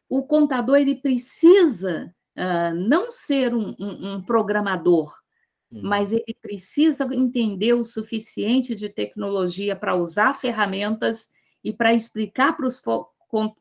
o 0.09 0.23
contador 0.23 0.77
ele 0.77 0.97
precisa 0.97 2.13
uh, 2.37 2.75
não 2.75 3.11
ser 3.11 3.55
um, 3.55 3.75
um, 3.79 4.15
um 4.15 4.23
programador, 4.23 5.15
uhum. 5.71 5.83
mas 5.83 6.13
ele 6.13 6.37
precisa 6.41 7.05
entender 7.13 7.75
o 7.75 7.85
suficiente 7.85 8.75
de 8.75 8.89
tecnologia 8.89 9.77
para 9.77 9.95
usar 9.95 10.35
ferramentas 10.35 11.29
e 11.63 11.73
para 11.73 11.95
explicar 11.95 12.57
para 12.57 12.67
os, 12.67 12.81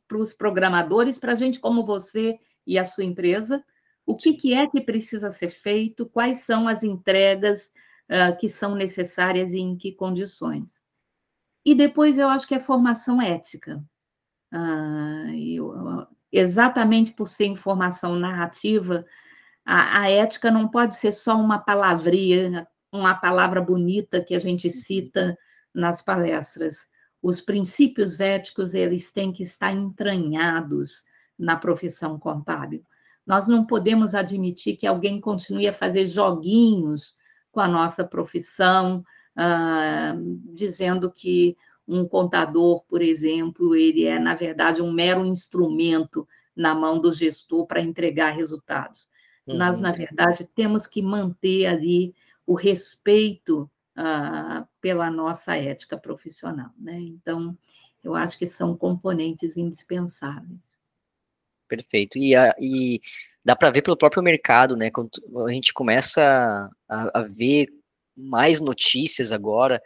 para 0.08 0.18
os 0.18 0.34
programadores, 0.34 1.18
para 1.18 1.32
a 1.32 1.36
gente 1.36 1.60
como 1.60 1.86
você 1.86 2.38
e 2.66 2.78
a 2.78 2.86
sua 2.86 3.04
empresa, 3.04 3.64
o 4.06 4.16
que, 4.16 4.34
que 4.34 4.54
é 4.54 4.68
que 4.68 4.82
precisa 4.82 5.32
ser 5.32 5.50
feito, 5.50 6.06
quais 6.06 6.42
são 6.42 6.68
as 6.68 6.84
entregas 6.84 7.72
uh, 8.10 8.38
que 8.38 8.48
são 8.48 8.76
necessárias 8.76 9.54
e 9.54 9.60
em 9.60 9.76
que 9.76 9.92
condições. 9.92 10.84
E 11.66 11.74
depois 11.74 12.18
eu 12.18 12.28
acho 12.28 12.48
que 12.48 12.54
é 12.54 12.60
formação 12.60 13.22
ética. 13.22 13.84
Uh, 14.54 15.34
eu, 15.34 16.08
exatamente 16.32 17.12
por 17.14 17.28
ser 17.28 17.46
informação 17.46 18.16
narrativa, 18.16 19.06
a, 19.66 20.02
a, 20.02 20.12
ética 20.12 20.52
não 20.52 20.68
pode 20.68 20.96
ser 20.96 21.12
só 21.12 21.36
uma 21.36 21.58
palavrinha, 21.58 22.68
uma 22.92 23.16
palavra 23.16 23.60
bonita 23.60 24.24
que 24.24 24.36
a 24.36 24.40
gente 24.40 24.70
cita 24.70 25.38
nas 25.74 26.02
palestras. 26.02 26.88
Os 27.26 27.42
princípios 27.42 28.20
éticos, 28.20 28.76
eles 28.76 29.12
têm 29.12 29.34
que 29.34 29.42
estar 29.42 29.74
entranhados 29.74 31.04
na 31.36 31.56
profissão 31.56 32.20
contábil. 32.20 32.86
Nós 33.26 33.48
não 33.48 33.66
podemos 33.66 34.14
admitir 34.14 34.78
que 34.78 34.86
alguém 34.86 35.20
continue 35.20 35.68
a 35.68 35.74
fazer 35.74 36.06
joguinhos 36.06 37.18
com 37.52 37.60
a 37.60 37.68
nossa 37.68 38.04
profissão, 38.04 39.04
ah, 39.36 40.14
dizendo 40.54 41.12
que 41.12 41.58
um 41.88 42.08
contador, 42.08 42.84
por 42.84 43.02
exemplo, 43.02 43.76
ele 43.76 44.06
é, 44.06 44.20
na 44.20 44.36
verdade, 44.36 44.80
um 44.80 44.92
mero 44.92 45.26
instrumento 45.26 46.28
na 46.56 46.76
mão 46.76 47.00
do 47.00 47.12
gestor 47.12 47.66
para 47.66 47.82
entregar 47.82 48.36
resultados. 48.36 49.10
Uhum. 49.48 49.58
Nós, 49.58 49.80
na 49.80 49.92
verdade, 49.92 50.48
temos 50.54 50.86
que 50.86 51.02
manter 51.02 51.66
ali 51.66 52.14
o 52.46 52.54
respeito 52.54 53.68
uh, 53.98 54.64
pela 54.86 55.10
nossa 55.10 55.58
ética 55.58 55.98
profissional. 55.98 56.70
Né? 56.78 57.00
Então, 57.00 57.58
eu 58.04 58.14
acho 58.14 58.38
que 58.38 58.46
são 58.46 58.78
componentes 58.78 59.58
indispensáveis. 59.58 60.78
Perfeito. 61.68 62.20
E, 62.20 62.36
a, 62.36 62.54
e 62.60 63.02
dá 63.44 63.56
para 63.56 63.72
ver 63.72 63.82
pelo 63.82 63.98
próprio 63.98 64.22
mercado, 64.22 64.78
né? 64.78 64.92
Quando 64.92 65.10
a 65.48 65.52
gente 65.52 65.74
começa 65.74 66.70
a, 66.88 67.20
a 67.20 67.24
ver 67.24 67.68
mais 68.16 68.62
notícias 68.62 69.32
agora 69.32 69.82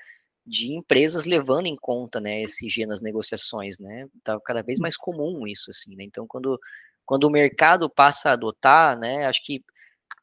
de 0.46 0.74
empresas 0.74 1.24
levando 1.24 1.68
em 1.68 1.78
conta, 1.78 2.20
né, 2.20 2.42
SG 2.42 2.86
nas 2.86 3.02
negociações, 3.02 3.80
né, 3.80 4.06
tá 4.22 4.38
cada 4.44 4.62
vez 4.62 4.80
mais 4.80 4.98
comum 4.98 5.48
isso, 5.48 5.72
assim, 5.72 5.96
né, 5.96 6.04
então 6.04 6.26
quando, 6.28 6.60
quando 7.06 7.26
o 7.26 7.30
mercado 7.30 7.90
passa 7.90 8.30
a 8.30 8.34
adotar, 8.34 8.98
né, 8.98 9.28
acho 9.28 9.44
que 9.46 9.64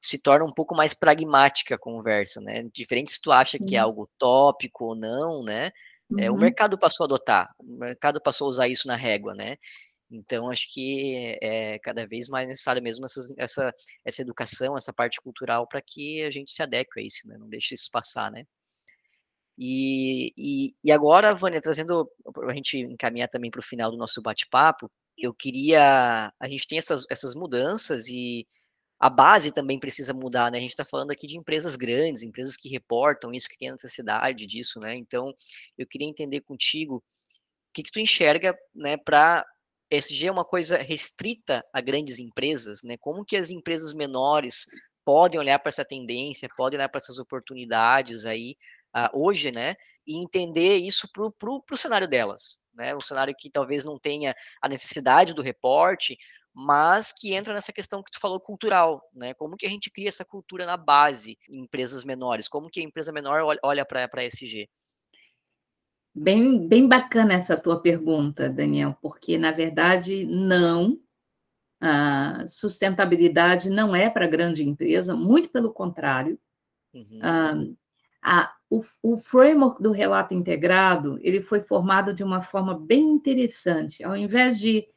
se 0.07 0.19
torna 0.19 0.45
um 0.45 0.53
pouco 0.53 0.75
mais 0.75 0.95
pragmática 0.95 1.75
a 1.75 1.79
conversa, 1.79 2.41
né, 2.41 2.65
diferente 2.73 3.13
se 3.13 3.21
tu 3.21 3.33
acha 3.33 3.59
que 3.59 3.77
é 3.77 3.79
algo 3.79 4.09
tópico 4.19 4.87
ou 4.87 4.95
não, 4.95 5.43
né, 5.43 5.73
uhum. 6.11 6.21
é, 6.21 6.31
o 6.31 6.35
uhum. 6.35 6.41
mercado 6.41 6.79
passou 6.79 7.05
a 7.05 7.07
adotar, 7.07 7.55
o 7.59 7.79
mercado 7.79 8.21
passou 8.21 8.47
a 8.47 8.51
usar 8.51 8.69
isso 8.69 8.87
na 8.87 8.97
régua, 8.97 9.35
né, 9.35 9.57
então, 10.11 10.51
acho 10.51 10.73
que 10.73 11.37
é 11.43 11.79
cada 11.81 12.07
vez 12.07 12.29
mais 12.29 12.47
necessário 12.47 12.83
mesmo 12.83 13.07
essa, 13.07 13.21
essa, 13.37 13.75
essa 14.05 14.23
educação, 14.23 14.77
essa 14.77 14.93
parte 14.93 15.21
cultural, 15.21 15.67
para 15.67 15.83
que 15.83 16.23
a 16.23 16.31
gente 16.31 16.53
se 16.53 16.63
adeque 16.63 17.01
a 17.01 17.03
isso, 17.03 17.27
né? 17.27 17.37
não 17.39 17.49
deixe 17.49 17.75
isso 17.75 17.91
passar, 17.91 18.31
né? 18.31 18.45
E, 19.59 20.33
e, 20.37 20.75
e 20.85 20.93
agora, 20.93 21.35
Vânia, 21.35 21.61
trazendo 21.63 22.09
para 22.33 22.53
a 22.53 22.55
gente 22.55 22.79
encaminhar 22.79 23.29
também 23.29 23.51
para 23.51 23.61
o 23.61 23.65
final 23.65 23.91
do 23.91 23.97
nosso 23.97 24.21
bate-papo, 24.21 24.91
eu 25.17 25.33
queria. 25.33 26.31
A 26.39 26.49
gente 26.49 26.67
tem 26.69 26.79
essas, 26.79 27.05
essas 27.11 27.35
mudanças 27.35 28.07
e 28.07 28.47
a 28.99 29.11
base 29.11 29.53
também 29.53 29.79
precisa 29.79 30.15
mudar, 30.15 30.51
né? 30.51 30.59
A 30.59 30.61
gente 30.61 30.71
está 30.71 30.85
falando 30.85 31.11
aqui 31.11 31.27
de 31.27 31.37
empresas 31.37 31.77
grandes, 31.77 32.23
empresas 32.23 32.57
que 32.57 32.69
reportam 32.69 33.33
isso, 33.33 33.49
que 33.49 33.59
têm 33.59 33.71
necessidade 33.71 34.47
disso, 34.47 34.81
né? 34.81 34.97
Então, 34.97 35.35
eu 35.77 35.87
queria 35.87 36.09
entender 36.09 36.41
contigo 36.41 36.97
o 36.97 37.03
que, 37.75 37.83
que 37.83 37.93
tu 37.93 38.01
enxerga, 38.01 38.57
né, 38.75 38.97
para 38.97 39.45
SG 39.91 40.27
é 40.27 40.33
uma 40.33 40.45
coisa 40.45 40.79
restrita 40.79 41.65
a 41.73 41.81
grandes 41.81 42.19
empresas, 42.19 42.83
né? 42.83 42.97
Como 42.99 43.25
que 43.25 43.37
as 43.37 43.51
empresas 43.51 43.93
menores 43.93 44.67
podem 45.05 45.39
olhar 45.39 45.59
para 45.59 45.69
essa 45.69 45.85
tendência, 45.85 46.49
podem 46.57 46.79
olhar 46.79 46.89
para 46.89 46.99
essas 46.99 47.19
oportunidades 47.19 48.27
aí 48.27 48.57
uh, 48.97 49.09
hoje, 49.13 49.53
né? 49.53 49.77
E 50.07 50.19
entender 50.19 50.79
isso 50.79 51.09
para 51.13 51.51
o 51.51 51.77
cenário 51.77 52.09
delas, 52.09 52.61
né? 52.75 52.95
Um 52.97 53.01
cenário 53.01 53.35
que 53.39 53.51
talvez 53.51 53.85
não 53.85 53.99
tenha 53.99 54.35
a 54.61 54.69
necessidade 54.69 55.35
do 55.35 55.43
reporte, 55.43 56.19
mas 56.59 57.13
que 57.13 57.35
entra 57.35 57.53
nessa 57.53 57.71
questão 57.71 58.03
que 58.03 58.11
tu 58.11 58.19
falou 58.19 58.41
cultural, 58.41 59.03
né? 59.15 59.35
Como 59.35 59.59
que 59.59 59.67
a 59.67 59.69
gente 59.69 59.91
cria 59.91 60.09
essa 60.09 60.25
cultura 60.25 60.65
na 60.65 60.79
base 60.79 61.37
em 61.51 61.61
empresas 61.61 62.03
menores? 62.03 62.49
Como 62.49 62.71
que 62.71 62.81
a 62.81 62.83
empresa 62.83 63.13
menor 63.13 63.59
olha 63.63 63.85
para 63.85 64.09
a 64.11 64.25
SG? 64.25 64.67
Bem, 66.15 66.67
bem 66.67 66.89
bacana 66.89 67.35
essa 67.35 67.59
tua 67.59 67.83
pergunta, 67.83 68.49
Daniel, 68.49 68.97
porque 69.03 69.37
na 69.37 69.53
verdade 69.53 70.25
não, 70.25 70.99
a 71.79 72.47
sustentabilidade 72.47 73.69
não 73.69 73.95
é 73.95 74.09
para 74.09 74.27
grande 74.27 74.67
empresa, 74.67 75.15
muito 75.15 75.51
pelo 75.51 75.71
contrário. 75.71 76.39
Uhum. 76.95 77.77
A, 78.23 78.55
o, 78.71 78.83
o, 79.03 79.19
framework 79.19 79.83
do 79.83 79.93
relato 79.93 80.33
integrado 80.33 81.19
ele 81.21 81.43
foi 81.43 81.61
formado 81.61 82.15
de 82.15 82.25
uma 82.25 82.41
forma 82.41 82.79
bem 82.79 83.03
interessante. 83.11 84.03
Ao 84.03 84.17
invés 84.17 84.59
de 84.59 84.89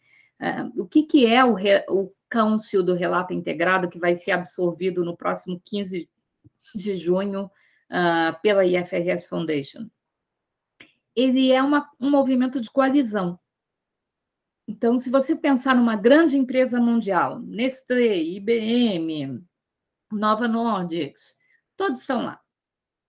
uh, 0.41 0.81
o 0.81 0.87
que, 0.87 1.03
que 1.03 1.25
é 1.25 1.43
o, 1.43 1.53
re, 1.53 1.85
o 1.89 2.11
council 2.29 2.83
do 2.83 2.93
relato 2.93 3.33
integrado 3.33 3.89
que 3.89 3.99
vai 3.99 4.15
ser 4.15 4.31
absorvido 4.31 5.03
no 5.03 5.15
próximo 5.15 5.61
15 5.65 6.09
de 6.75 6.95
junho 6.95 7.45
uh, 7.45 8.39
pela 8.41 8.65
IFRS 8.65 9.27
Foundation? 9.27 9.89
Ele 11.15 11.51
é 11.51 11.61
uma, 11.61 11.89
um 11.99 12.09
movimento 12.09 12.61
de 12.61 12.69
coalizão. 12.69 13.39
Então, 14.67 14.97
se 14.97 15.09
você 15.09 15.35
pensar 15.35 15.75
numa 15.75 15.95
grande 15.95 16.37
empresa 16.37 16.79
mundial, 16.79 17.39
Nestlé, 17.39 18.17
IBM, 18.17 19.43
Nova 20.11 20.47
Nordics, 20.47 21.35
todos 21.75 22.01
estão 22.01 22.23
lá. 22.23 22.39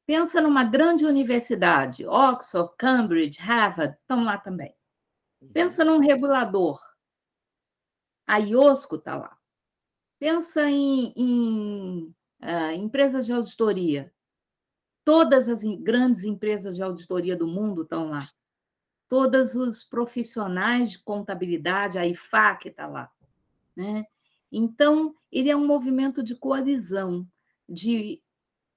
Pensa 0.07 0.41
numa 0.41 0.65
grande 0.65 1.05
universidade, 1.05 2.07
Oxford, 2.07 2.73
Cambridge, 2.79 3.39
Harvard, 3.41 3.95
estão 3.95 4.25
lá 4.25 4.39
também. 4.39 4.75
Pensa 5.53 5.85
num 5.85 5.99
regulador, 5.99 6.81
a 8.31 8.39
IOSCO 8.39 8.95
está 8.95 9.17
lá. 9.17 9.37
Pensa 10.21 10.71
em, 10.71 11.13
em 11.17 12.15
uh, 12.41 12.73
empresas 12.77 13.27
de 13.27 13.33
auditoria. 13.33 14.15
Todas 15.05 15.49
as 15.49 15.65
grandes 15.65 16.23
empresas 16.23 16.77
de 16.77 16.83
auditoria 16.83 17.37
do 17.37 17.49
mundo 17.49 17.83
estão 17.83 18.11
lá. 18.11 18.21
Todos 19.09 19.57
os 19.57 19.83
profissionais 19.83 20.93
de 20.93 21.03
contabilidade, 21.03 21.99
a 21.99 22.07
IFAC 22.07 22.69
está 22.69 22.87
lá. 22.87 23.11
Né? 23.75 24.05
Então, 24.53 25.17
ele 25.33 25.51
é 25.51 25.57
um 25.57 25.67
movimento 25.67 26.23
de 26.23 26.37
coalizão, 26.37 27.27
de 27.69 28.23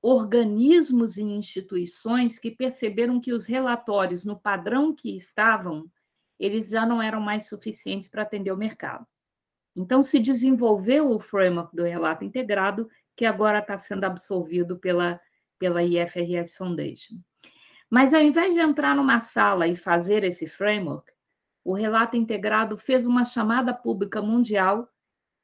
organismos 0.02 1.18
e 1.18 1.22
instituições 1.22 2.40
que 2.40 2.50
perceberam 2.50 3.22
que 3.22 3.32
os 3.32 3.46
relatórios, 3.46 4.26
no 4.26 4.36
padrão 4.36 4.96
que 4.96 5.16
estavam, 5.16 5.88
eles 6.40 6.70
já 6.70 6.88
não 6.88 7.00
eram 7.00 7.22
mais 7.22 7.48
suficientes 7.48 8.10
para 8.10 8.24
atender 8.24 8.52
o 8.52 8.58
mercado. 8.58 9.06
Então, 9.76 10.04
se 10.04 10.20
desenvolveu 10.20 11.10
o 11.10 11.20
framework 11.20 11.76
do 11.76 11.84
relato 11.84 12.24
integrado, 12.24 12.90
que 13.16 13.26
agora 13.26 13.60
está 13.60 13.78
sendo 13.78 14.04
absolvido 14.04 14.78
pela, 14.78 15.20
pela 15.58 15.84
IFRS 15.84 16.56
Foundation. 16.56 17.16
Mas, 17.90 18.14
ao 18.14 18.22
invés 18.22 18.54
de 18.54 18.60
entrar 18.60 18.96
numa 18.96 19.22
sala 19.22 19.68
e 19.68 19.76
fazer 19.76 20.24
esse 20.24 20.48
framework, 20.48 21.12
o 21.64 21.74
relato 21.74 22.18
integrado 22.18 22.78
fez 22.78 23.06
uma 23.06 23.24
chamada 23.24 23.74
pública 23.74 24.22
mundial 24.22 24.90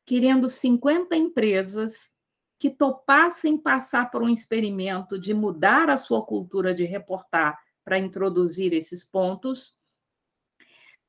querendo 0.06 0.50
50 0.50 1.16
empresas 1.16 2.10
que 2.60 2.70
topassem 2.70 3.58
passar 3.58 4.12
por 4.12 4.22
um 4.22 4.30
experimento 4.30 5.18
de 5.18 5.34
mudar 5.34 5.90
a 5.90 5.98
sua 5.98 6.26
cultura 6.26 6.74
de 6.74 6.84
reportar 6.84 7.58
para 7.86 7.98
introduzir 7.98 8.74
esses 8.74 9.06
pontos, 9.06 9.79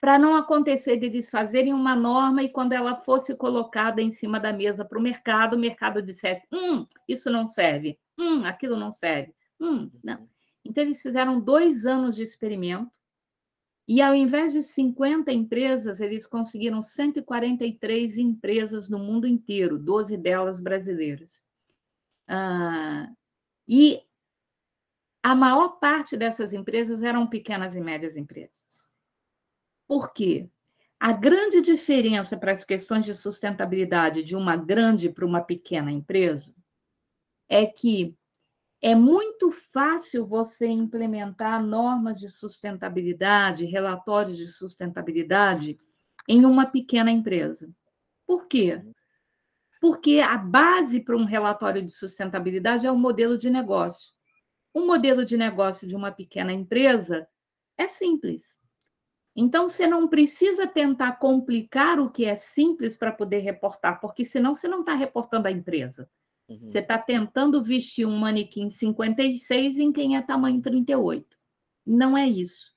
para 0.00 0.18
não 0.18 0.34
acontecer 0.34 0.96
de 0.96 1.06
eles 1.06 1.28
fazerem 1.28 1.74
uma 1.74 1.94
norma 1.94 2.42
e 2.42 2.48
quando 2.48 2.72
ela 2.72 2.96
fosse 2.96 3.36
colocada 3.36 4.00
em 4.00 4.10
cima 4.10 4.40
da 4.40 4.52
mesa 4.52 4.84
para 4.84 4.98
o 4.98 5.02
mercado, 5.02 5.54
o 5.54 5.58
mercado 5.58 6.00
dissesse: 6.00 6.46
hum, 6.52 6.86
isso 7.06 7.30
não 7.30 7.46
serve, 7.46 7.98
hum, 8.18 8.44
aquilo 8.44 8.76
não 8.76 8.90
serve, 8.90 9.34
hum, 9.60 9.90
não. 10.02 10.28
Então, 10.64 10.84
eles 10.84 11.02
fizeram 11.02 11.40
dois 11.40 11.86
anos 11.86 12.16
de 12.16 12.22
experimento 12.22 12.90
e, 13.86 14.00
ao 14.00 14.14
invés 14.14 14.52
de 14.52 14.62
50 14.62 15.32
empresas, 15.32 16.00
eles 16.00 16.26
conseguiram 16.26 16.80
143 16.80 18.18
empresas 18.18 18.88
no 18.88 18.98
mundo 18.98 19.26
inteiro, 19.26 19.78
12 19.78 20.16
delas 20.16 20.60
brasileiras. 20.60 21.42
Ah, 22.28 23.10
e 23.66 24.00
a 25.22 25.34
maior 25.34 25.80
parte 25.80 26.16
dessas 26.16 26.52
empresas 26.52 27.02
eram 27.02 27.26
pequenas 27.26 27.74
e 27.74 27.80
médias 27.80 28.16
empresas. 28.16 28.69
Por 29.90 30.12
quê? 30.12 30.48
A 31.00 31.10
grande 31.10 31.60
diferença 31.60 32.36
para 32.36 32.52
as 32.52 32.62
questões 32.62 33.04
de 33.04 33.12
sustentabilidade 33.12 34.22
de 34.22 34.36
uma 34.36 34.54
grande 34.54 35.08
para 35.08 35.26
uma 35.26 35.40
pequena 35.40 35.90
empresa 35.90 36.54
é 37.48 37.66
que 37.66 38.16
é 38.80 38.94
muito 38.94 39.50
fácil 39.50 40.28
você 40.28 40.68
implementar 40.68 41.60
normas 41.60 42.20
de 42.20 42.28
sustentabilidade, 42.28 43.64
relatórios 43.64 44.36
de 44.36 44.46
sustentabilidade 44.46 45.76
em 46.28 46.44
uma 46.44 46.66
pequena 46.66 47.10
empresa. 47.10 47.68
Por 48.24 48.46
quê? 48.46 48.80
Porque 49.80 50.20
a 50.20 50.38
base 50.38 51.00
para 51.00 51.16
um 51.16 51.24
relatório 51.24 51.82
de 51.82 51.90
sustentabilidade 51.90 52.86
é 52.86 52.92
o 52.92 52.96
modelo 52.96 53.36
de 53.36 53.50
negócio. 53.50 54.12
O 54.72 54.86
modelo 54.86 55.24
de 55.24 55.36
negócio 55.36 55.88
de 55.88 55.96
uma 55.96 56.12
pequena 56.12 56.52
empresa 56.52 57.26
é 57.76 57.88
simples. 57.88 58.59
Então, 59.34 59.68
você 59.68 59.86
não 59.86 60.08
precisa 60.08 60.66
tentar 60.66 61.12
complicar 61.12 62.00
o 62.00 62.10
que 62.10 62.24
é 62.24 62.34
simples 62.34 62.96
para 62.96 63.12
poder 63.12 63.38
reportar, 63.38 64.00
porque 64.00 64.24
senão 64.24 64.54
você 64.54 64.66
não 64.66 64.80
está 64.80 64.94
reportando 64.94 65.46
a 65.46 65.50
empresa. 65.50 66.10
Uhum. 66.48 66.70
Você 66.70 66.80
está 66.80 66.98
tentando 66.98 67.62
vestir 67.62 68.06
um 68.06 68.18
manequim 68.18 68.68
56 68.68 69.78
em 69.78 69.92
quem 69.92 70.16
é 70.16 70.22
tamanho 70.22 70.60
38. 70.60 71.24
Não 71.86 72.18
é 72.18 72.28
isso. 72.28 72.74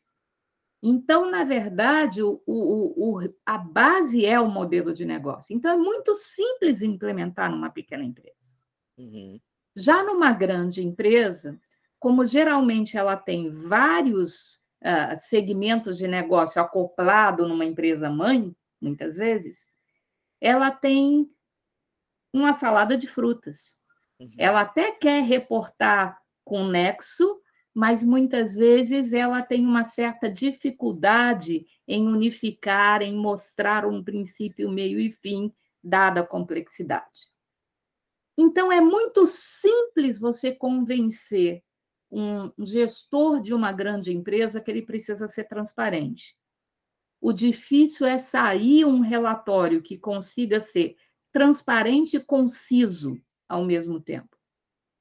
Então, 0.82 1.32
na 1.32 1.44
verdade, 1.44 2.22
o, 2.22 2.42
o, 2.46 3.18
o, 3.18 3.34
a 3.46 3.58
base 3.58 4.26
é 4.26 4.40
o 4.40 4.52
modelo 4.52 4.94
de 4.94 5.06
negócio. 5.06 5.56
Então, 5.56 5.72
é 5.72 5.78
muito 5.78 6.16
simples 6.16 6.82
implementar 6.82 7.50
numa 7.50 7.70
pequena 7.70 8.04
empresa. 8.04 8.58
Uhum. 8.98 9.40
Já 9.76 10.04
numa 10.04 10.32
grande 10.32 10.84
empresa, 10.84 11.60
como 11.98 12.26
geralmente 12.26 12.98
ela 12.98 13.16
tem 13.16 13.50
vários 13.50 14.62
uh, 14.84 15.18
segmentos 15.18 15.98
de 15.98 16.08
negócio 16.08 16.62
acoplado 16.62 17.48
numa 17.48 17.66
empresa 17.66 18.10
mãe, 18.10 18.54
muitas 18.80 19.18
vezes, 19.18 19.72
ela 20.40 20.70
tem 20.70 21.30
uma 22.34 22.54
salada 22.54 22.98
de 22.98 23.08
frutas. 23.08 23.78
Uhum. 24.20 24.30
Ela 24.38 24.62
até 24.62 24.92
quer 24.92 25.24
reportar 25.24 26.20
com 26.44 26.68
nexo, 26.68 27.40
mas 27.74 28.04
muitas 28.04 28.56
vezes 28.56 29.14
ela 29.14 29.42
tem 29.42 29.66
uma 29.66 29.86
certa 29.86 30.30
dificuldade 30.30 31.66
em 31.88 32.08
unificar, 32.08 33.02
em 33.02 33.16
mostrar 33.16 33.86
um 33.86 34.04
princípio, 34.04 34.70
meio 34.70 35.00
e 35.00 35.12
fim, 35.12 35.52
dada 35.84 36.22
a 36.22 36.28
complexidade. 36.28 37.32
Então, 38.38 38.72
é 38.72 38.82
muito 38.82 39.26
simples 39.28 40.20
você 40.20 40.52
convencer 40.54 41.64
um 42.14 42.52
gestor 42.64 43.42
de 43.42 43.54
uma 43.54 43.72
grande 43.72 44.14
empresa 44.14 44.62
que 44.62 44.70
ele 44.70 44.84
precisa 44.84 45.28
ser 45.28 45.46
transparente. 45.46 46.38
O 47.20 47.34
difícil 47.34 48.06
é 48.06 48.20
sair 48.20 48.86
um 48.86 49.00
relatório 49.00 49.82
que 49.82 49.98
consiga 49.98 50.60
ser 50.60 50.96
transparente 51.32 52.18
e 52.18 52.20
conciso 52.20 53.20
ao 53.50 53.64
mesmo 53.64 54.00
tempo. 54.00 54.38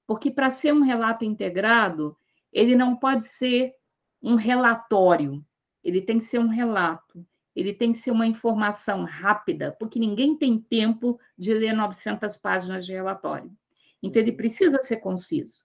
Porque 0.07 0.31
para 0.31 0.51
ser 0.51 0.72
um 0.72 0.81
relato 0.81 1.25
integrado, 1.25 2.16
ele 2.51 2.75
não 2.75 2.96
pode 2.96 3.25
ser 3.25 3.75
um 4.22 4.37
relatório, 4.37 5.44
ele 5.85 6.01
tem 6.01 6.16
que 6.16 6.25
ser 6.25 6.38
um 6.38 6.48
relato, 6.48 7.27
ele 7.55 7.75
tem 7.75 7.92
que 7.92 7.98
ser 7.98 8.11
uma 8.11 8.27
informação 8.27 9.05
rápida, 9.05 9.77
porque 9.79 9.98
ninguém 9.98 10.35
tem 10.35 10.59
tempo 10.59 11.20
de 11.37 11.53
ler 11.53 11.75
900 11.75 12.37
páginas 12.38 12.87
de 12.87 12.92
relatório. 12.92 13.51
Então, 14.03 14.22
ele 14.22 14.33
precisa 14.33 14.79
ser 14.79 14.96
conciso. 14.96 15.62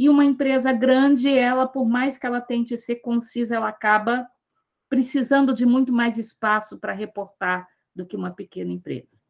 E 0.00 0.08
uma 0.08 0.24
empresa 0.24 0.72
grande, 0.72 1.28
ela, 1.28 1.66
por 1.66 1.86
mais 1.86 2.16
que 2.16 2.24
ela 2.24 2.40
tente 2.40 2.74
ser 2.78 2.96
concisa, 3.02 3.56
ela 3.56 3.68
acaba 3.68 4.26
precisando 4.88 5.54
de 5.54 5.66
muito 5.66 5.92
mais 5.92 6.16
espaço 6.16 6.78
para 6.78 6.94
reportar 6.94 7.68
do 7.94 8.06
que 8.06 8.16
uma 8.16 8.30
pequena 8.30 8.72
empresa. 8.72 9.20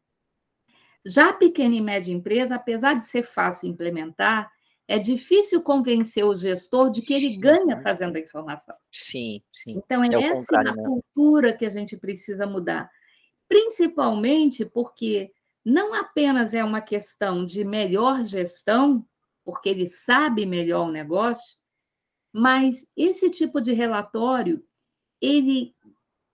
Já 1.05 1.31
a 1.31 1.33
pequena 1.33 1.75
e 1.75 1.81
média 1.81 2.13
empresa, 2.13 2.55
apesar 2.55 2.93
de 2.93 3.03
ser 3.03 3.23
fácil 3.23 3.67
implementar, 3.67 4.49
é 4.87 4.97
difícil 4.97 5.61
convencer 5.61 6.23
o 6.23 6.33
gestor 6.33 6.89
de 6.89 7.01
que 7.01 7.11
ele 7.11 7.27
sim. 7.27 7.41
ganha 7.41 7.81
fazendo 7.81 8.15
a 8.15 8.21
informação. 8.21 8.75
Sim, 8.93 9.41
sim. 9.51 9.73
Então, 9.75 10.01
é, 10.01 10.07
é 10.07 10.23
essa 10.23 10.57
a 10.57 10.63
né? 10.63 10.73
cultura 10.85 11.51
que 11.51 11.65
a 11.65 11.69
gente 11.69 11.97
precisa 11.97 12.47
mudar. 12.47 12.89
Principalmente 13.45 14.63
porque 14.63 15.33
não 15.65 15.93
apenas 15.93 16.53
é 16.53 16.63
uma 16.63 16.79
questão 16.79 17.43
de 17.43 17.65
melhor 17.65 18.23
gestão, 18.23 19.05
porque 19.43 19.69
ele 19.69 19.85
sabe 19.85 20.45
melhor 20.45 20.87
o 20.87 20.91
negócio, 20.91 21.57
mas 22.33 22.87
esse 22.95 23.29
tipo 23.29 23.59
de 23.59 23.73
relatório, 23.73 24.63
ele 25.19 25.75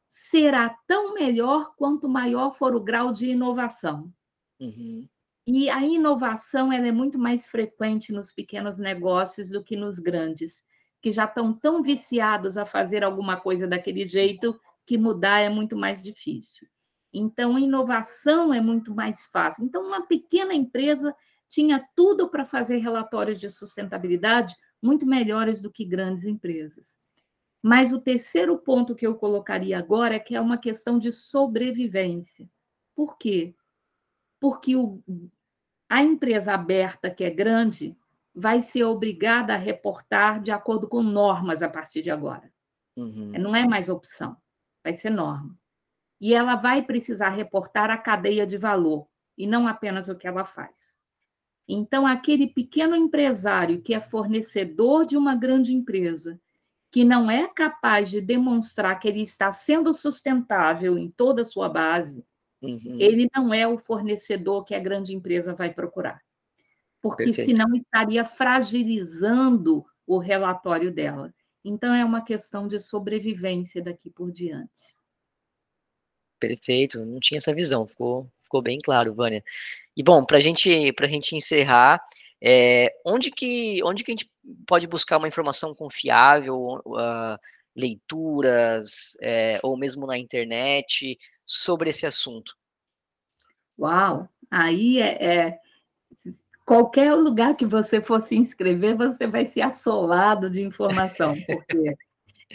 será 0.07 0.77
tão 0.87 1.13
melhor 1.13 1.73
quanto 1.75 2.07
maior 2.07 2.51
for 2.51 2.75
o 2.75 2.83
grau 2.83 3.11
de 3.11 3.29
inovação. 3.29 4.11
Uhum. 4.59 5.07
E 5.45 5.69
a 5.69 5.81
inovação 5.81 6.73
ela 6.73 6.87
é 6.87 6.91
muito 6.91 7.17
mais 7.17 7.47
frequente 7.47 8.11
nos 8.11 8.31
pequenos 8.31 8.79
negócios 8.79 9.49
do 9.49 9.63
que 9.63 9.75
nos 9.75 9.97
grandes, 9.97 10.63
que 11.01 11.11
já 11.11 11.25
estão 11.25 11.53
tão 11.53 11.81
viciados 11.81 12.57
a 12.57 12.65
fazer 12.65 13.03
alguma 13.03 13.39
coisa 13.39 13.67
daquele 13.67 14.03
jeito 14.03 14.59
que 14.85 14.97
mudar 14.97 15.39
é 15.39 15.49
muito 15.49 15.77
mais 15.77 16.03
difícil. 16.03 16.67
Então, 17.13 17.57
inovação 17.57 18.53
é 18.53 18.59
muito 18.59 18.93
mais 18.93 19.25
fácil. 19.25 19.63
Então, 19.63 19.87
uma 19.87 20.05
pequena 20.05 20.53
empresa 20.53 21.15
tinha 21.49 21.87
tudo 21.95 22.29
para 22.29 22.45
fazer 22.45 22.77
relatórios 22.77 23.39
de 23.39 23.49
sustentabilidade 23.49 24.55
muito 24.81 25.05
melhores 25.05 25.61
do 25.61 25.71
que 25.71 25.85
grandes 25.85 26.25
empresas. 26.25 26.99
Mas 27.61 27.91
o 27.91 27.99
terceiro 27.99 28.57
ponto 28.57 28.95
que 28.95 29.07
eu 29.07 29.15
colocaria 29.15 29.77
agora 29.77 30.15
é 30.15 30.19
que 30.19 30.35
é 30.35 30.41
uma 30.41 30.57
questão 30.57 30.99
de 30.99 31.11
sobrevivência. 31.11 32.49
Por 32.95 33.17
quê? 33.17 33.55
porque 34.39 34.75
o, 34.75 35.01
a 35.89 36.01
empresa 36.01 36.53
aberta, 36.53 37.09
que 37.09 37.23
é 37.23 37.29
grande, 37.29 37.97
vai 38.33 38.61
ser 38.61 38.83
obrigada 38.83 39.53
a 39.53 39.57
reportar 39.57 40.41
de 40.41 40.51
acordo 40.51 40.87
com 40.87 41.01
normas 41.01 41.63
a 41.63 41.69
partir 41.69 42.01
de 42.01 42.11
agora. 42.11 42.51
Uhum. 42.95 43.31
Não 43.39 43.55
é 43.55 43.65
mais 43.65 43.89
opção, 43.89 44.37
vai 44.83 44.95
ser 44.95 45.09
norma. 45.09 45.57
E 46.19 46.33
ela 46.33 46.55
vai 46.55 46.83
precisar 46.83 47.29
reportar 47.29 47.89
a 47.89 47.97
cadeia 47.97 48.45
de 48.45 48.57
valor, 48.57 49.07
e 49.37 49.45
não 49.45 49.67
apenas 49.67 50.07
o 50.07 50.15
que 50.15 50.27
ela 50.27 50.45
faz. 50.45 50.96
Então, 51.67 52.07
aquele 52.07 52.47
pequeno 52.47 52.95
empresário 52.95 53.81
que 53.81 53.93
é 53.93 53.99
fornecedor 53.99 55.05
de 55.05 55.17
uma 55.17 55.35
grande 55.35 55.73
empresa, 55.73 56.39
que 56.89 57.03
não 57.03 57.29
é 57.29 57.47
capaz 57.47 58.09
de 58.09 58.21
demonstrar 58.21 58.97
que 58.99 59.07
ele 59.07 59.21
está 59.21 59.51
sendo 59.51 59.93
sustentável 59.93 60.97
em 60.97 61.09
toda 61.09 61.41
a 61.41 61.45
sua 61.45 61.67
base, 61.67 62.25
Uhum. 62.61 62.99
Ele 62.99 63.29
não 63.35 63.53
é 63.53 63.67
o 63.67 63.77
fornecedor 63.77 64.65
que 64.65 64.73
a 64.73 64.79
grande 64.79 65.13
empresa 65.13 65.53
vai 65.53 65.73
procurar, 65.73 66.21
porque 67.01 67.25
Perfeito. 67.25 67.49
senão 67.49 67.73
estaria 67.75 68.25
fragilizando 68.25 69.85
o 70.05 70.17
relatório 70.17 70.91
dela. 70.91 71.33
Então, 71.63 71.93
é 71.93 72.03
uma 72.03 72.23
questão 72.23 72.67
de 72.67 72.79
sobrevivência 72.79 73.81
daqui 73.81 74.09
por 74.09 74.31
diante. 74.31 74.95
Perfeito, 76.39 77.03
não 77.03 77.19
tinha 77.19 77.37
essa 77.37 77.53
visão, 77.53 77.85
ficou, 77.85 78.31
ficou 78.41 78.61
bem 78.61 78.79
claro, 78.79 79.13
Vânia. 79.13 79.43
E 79.97 80.03
bom, 80.03 80.23
para 80.23 80.39
gente, 80.39 80.93
a 80.95 81.07
gente 81.07 81.35
encerrar, 81.35 81.99
é, 82.39 82.93
onde, 83.03 83.31
que, 83.31 83.81
onde 83.83 84.03
que 84.03 84.11
a 84.11 84.15
gente 84.15 84.31
pode 84.67 84.85
buscar 84.85 85.17
uma 85.17 85.27
informação 85.27 85.73
confiável, 85.73 86.79
uh, 86.85 87.35
leituras, 87.75 89.17
é, 89.19 89.59
ou 89.63 89.75
mesmo 89.75 90.05
na 90.05 90.15
internet, 90.15 91.17
sobre 91.47 91.89
esse 91.89 92.05
assunto? 92.05 92.55
Uau! 93.79 94.29
Aí 94.51 94.99
é, 94.99 95.25
é, 95.25 95.59
qualquer 96.63 97.15
lugar 97.15 97.55
que 97.55 97.65
você 97.65 97.99
for 97.99 98.21
se 98.21 98.35
inscrever, 98.35 98.95
você 98.95 99.25
vai 99.25 99.47
ser 99.47 99.61
assolado 99.61 100.47
de 100.47 100.61
informação, 100.61 101.35
porque 101.47 101.95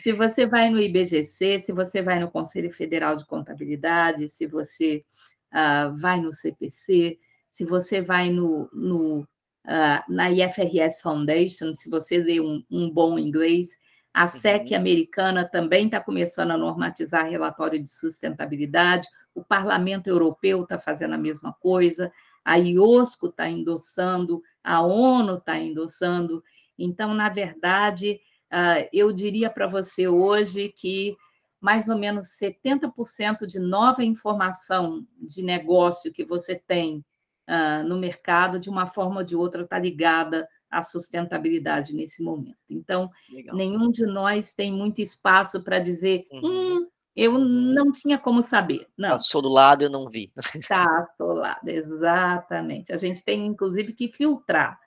se 0.00 0.12
você 0.12 0.46
vai 0.46 0.70
no 0.70 0.80
IBGC, 0.80 1.62
se 1.64 1.72
você 1.72 2.02
vai 2.02 2.20
no 2.20 2.30
Conselho 2.30 2.72
Federal 2.72 3.16
de 3.16 3.26
Contabilidade, 3.26 4.28
se 4.28 4.46
você 4.46 5.04
uh, 5.52 5.96
vai 5.98 6.20
no 6.20 6.32
CPC, 6.32 7.18
se 7.52 7.66
você 7.66 8.00
vai 8.00 8.30
no, 8.30 8.68
no 8.72 9.20
uh, 9.20 10.02
na 10.08 10.30
IFRS 10.30 11.02
Foundation, 11.02 11.74
se 11.74 11.88
você 11.88 12.16
lê 12.16 12.40
um, 12.40 12.64
um 12.70 12.90
bom 12.90 13.18
inglês, 13.18 13.78
a 14.12 14.26
SEC 14.26 14.70
uhum. 14.70 14.76
americana 14.76 15.44
também 15.44 15.84
está 15.84 16.00
começando 16.00 16.50
a 16.50 16.56
normatizar 16.56 17.28
relatório 17.28 17.80
de 17.80 17.90
sustentabilidade, 17.90 19.06
o 19.34 19.44
Parlamento 19.44 20.06
Europeu 20.08 20.62
está 20.62 20.78
fazendo 20.78 21.14
a 21.14 21.18
mesma 21.18 21.52
coisa, 21.52 22.10
a 22.42 22.56
IOSCO 22.56 23.28
está 23.28 23.48
endossando, 23.48 24.42
a 24.64 24.80
ONU 24.82 25.36
está 25.36 25.58
endossando. 25.58 26.42
Então, 26.78 27.12
na 27.12 27.28
verdade, 27.28 28.18
uh, 28.50 28.88
eu 28.92 29.12
diria 29.12 29.50
para 29.50 29.66
você 29.66 30.08
hoje 30.08 30.70
que 30.70 31.16
mais 31.60 31.86
ou 31.86 31.96
menos 31.96 32.28
70% 32.40 33.46
de 33.46 33.58
nova 33.58 34.02
informação 34.02 35.06
de 35.20 35.42
negócio 35.42 36.12
que 36.12 36.24
você 36.24 36.56
tem 36.56 37.04
uh, 37.52 37.86
no 37.86 37.98
mercado, 37.98 38.58
de 38.58 38.70
uma 38.70 38.86
forma 38.86 39.18
ou 39.18 39.24
de 39.24 39.36
outra, 39.36 39.62
está 39.62 39.78
ligada 39.78 40.48
à 40.70 40.82
sustentabilidade 40.82 41.94
nesse 41.94 42.22
momento. 42.22 42.56
Então, 42.68 43.10
Legal. 43.30 43.54
nenhum 43.54 43.90
de 43.90 44.06
nós 44.06 44.54
tem 44.54 44.72
muito 44.72 45.02
espaço 45.02 45.62
para 45.62 45.78
dizer, 45.78 46.26
uhum. 46.30 46.40
hum, 46.78 46.88
eu 47.14 47.34
uhum. 47.34 47.44
não 47.74 47.92
tinha 47.92 48.18
como 48.18 48.42
saber. 48.42 48.86
Não. 48.96 49.10
Passou 49.10 49.42
do 49.42 49.50
lado, 49.50 49.82
eu 49.82 49.90
não 49.90 50.08
vi. 50.08 50.32
Passou 50.68 51.34
do 51.34 51.40
lado, 51.40 51.68
exatamente. 51.68 52.92
A 52.92 52.96
gente 52.96 53.22
tem, 53.22 53.44
inclusive, 53.44 53.92
que 53.92 54.08
filtrar, 54.08 54.78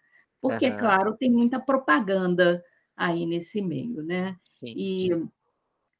porque, 0.41 0.69
uhum. 0.69 0.77
claro, 0.77 1.17
tem 1.17 1.29
muita 1.29 1.59
propaganda 1.59 2.63
aí 2.97 3.25
nesse 3.25 3.61
meio, 3.61 4.01
né? 4.01 4.35
Sim, 4.53 4.73
e 4.75 5.13
sim. 5.13 5.29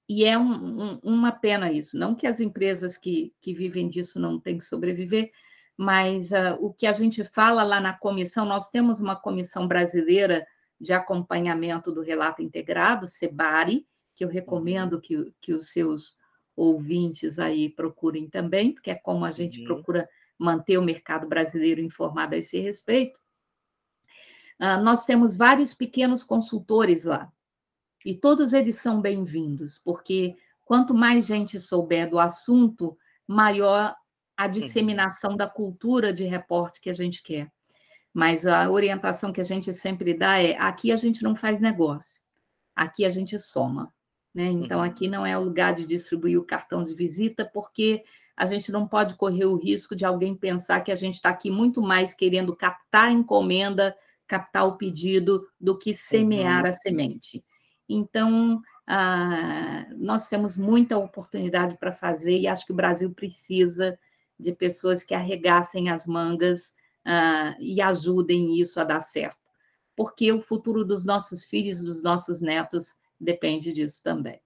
E 0.07 0.23
é 0.23 0.37
um, 0.37 0.83
um, 0.83 0.99
uma 1.01 1.31
pena 1.31 1.71
isso, 1.71 1.97
não 1.97 2.13
que 2.13 2.27
as 2.27 2.39
empresas 2.39 2.95
que, 2.95 3.33
que 3.41 3.55
vivem 3.55 3.89
disso 3.89 4.19
não 4.19 4.39
têm 4.39 4.59
que 4.59 4.63
sobreviver, 4.63 5.31
mas 5.77 6.31
uh, 6.31 6.55
o 6.59 6.73
que 6.73 6.87
a 6.87 6.93
gente 6.93 7.23
fala 7.23 7.63
lá 7.63 7.79
na 7.79 7.93
comissão, 7.93 8.45
nós 8.45 8.69
temos 8.69 8.99
uma 8.99 9.15
comissão 9.15 9.67
brasileira 9.67 10.45
de 10.79 10.93
acompanhamento 10.93 11.91
do 11.91 12.01
relato 12.01 12.41
integrado, 12.41 13.07
SEBARI, 13.07 13.85
que 14.15 14.23
eu 14.23 14.29
recomendo 14.29 14.93
uhum. 14.93 15.01
que, 15.01 15.33
que 15.41 15.53
os 15.53 15.69
seus 15.71 16.15
ouvintes 16.55 17.37
aí 17.37 17.69
procurem 17.69 18.29
também, 18.29 18.71
porque 18.71 18.91
é 18.91 18.95
como 18.95 19.25
a 19.25 19.31
gente 19.31 19.59
uhum. 19.59 19.65
procura 19.65 20.09
manter 20.37 20.77
o 20.77 20.83
mercado 20.83 21.27
brasileiro 21.27 21.81
informado 21.81 22.35
a 22.35 22.37
esse 22.37 22.59
respeito. 22.59 23.19
Uh, 24.59 24.81
nós 24.81 25.05
temos 25.05 25.35
vários 25.35 25.73
pequenos 25.73 26.23
consultores 26.23 27.03
lá, 27.03 27.31
e 28.05 28.13
todos 28.13 28.53
eles 28.53 28.75
são 28.77 29.01
bem-vindos, 29.01 29.79
porque 29.79 30.35
quanto 30.63 30.93
mais 30.93 31.25
gente 31.25 31.59
souber 31.59 32.09
do 32.09 32.19
assunto, 32.19 32.97
maior 33.27 33.95
a 34.37 34.45
uhum. 34.45 34.51
disseminação 34.51 35.35
da 35.35 35.47
cultura 35.47 36.13
de 36.13 36.23
repórter 36.23 36.81
que 36.81 36.89
a 36.89 36.93
gente 36.93 37.23
quer. 37.23 37.51
Mas 38.13 38.45
a 38.47 38.69
orientação 38.69 39.33
que 39.33 39.41
a 39.41 39.45
gente 39.45 39.73
sempre 39.73 40.13
dá 40.13 40.41
é: 40.41 40.57
aqui 40.57 40.91
a 40.91 40.97
gente 40.97 41.23
não 41.23 41.35
faz 41.35 41.59
negócio, 41.59 42.19
aqui 42.75 43.05
a 43.05 43.09
gente 43.09 43.37
soma. 43.37 43.93
Né? 44.33 44.47
Então, 44.47 44.79
uhum. 44.79 44.85
aqui 44.85 45.07
não 45.07 45.25
é 45.25 45.37
o 45.37 45.43
lugar 45.43 45.73
de 45.73 45.85
distribuir 45.85 46.37
o 46.37 46.45
cartão 46.45 46.83
de 46.83 46.93
visita, 46.93 47.49
porque 47.53 48.03
a 48.35 48.45
gente 48.45 48.69
não 48.71 48.85
pode 48.85 49.15
correr 49.15 49.45
o 49.45 49.55
risco 49.55 49.95
de 49.95 50.03
alguém 50.03 50.35
pensar 50.35 50.81
que 50.81 50.91
a 50.91 50.95
gente 50.95 51.15
está 51.15 51.29
aqui 51.29 51.49
muito 51.49 51.81
mais 51.81 52.13
querendo 52.13 52.53
captar 52.53 53.05
a 53.05 53.11
encomenda, 53.11 53.95
captar 54.27 54.67
o 54.67 54.77
pedido, 54.77 55.47
do 55.59 55.77
que 55.77 55.93
semear 55.93 56.63
uhum. 56.63 56.69
a 56.69 56.73
semente. 56.73 57.45
Então, 57.87 58.61
ah, 58.87 59.85
nós 59.97 60.27
temos 60.27 60.57
muita 60.57 60.97
oportunidade 60.97 61.77
para 61.77 61.93
fazer 61.93 62.37
e 62.37 62.47
acho 62.47 62.65
que 62.65 62.73
o 62.73 62.75
Brasil 62.75 63.11
precisa 63.13 63.97
de 64.39 64.51
pessoas 64.53 65.03
que 65.03 65.13
arregassem 65.13 65.89
as 65.89 66.05
mangas 66.05 66.73
ah, 67.05 67.55
e 67.59 67.81
ajudem 67.81 68.59
isso 68.59 68.79
a 68.79 68.83
dar 68.83 68.99
certo, 68.99 69.37
porque 69.95 70.31
o 70.31 70.41
futuro 70.41 70.83
dos 70.83 71.05
nossos 71.05 71.43
filhos, 71.45 71.81
dos 71.81 72.01
nossos 72.01 72.41
netos, 72.41 72.95
depende 73.19 73.71
disso 73.71 74.01
também. 74.03 74.39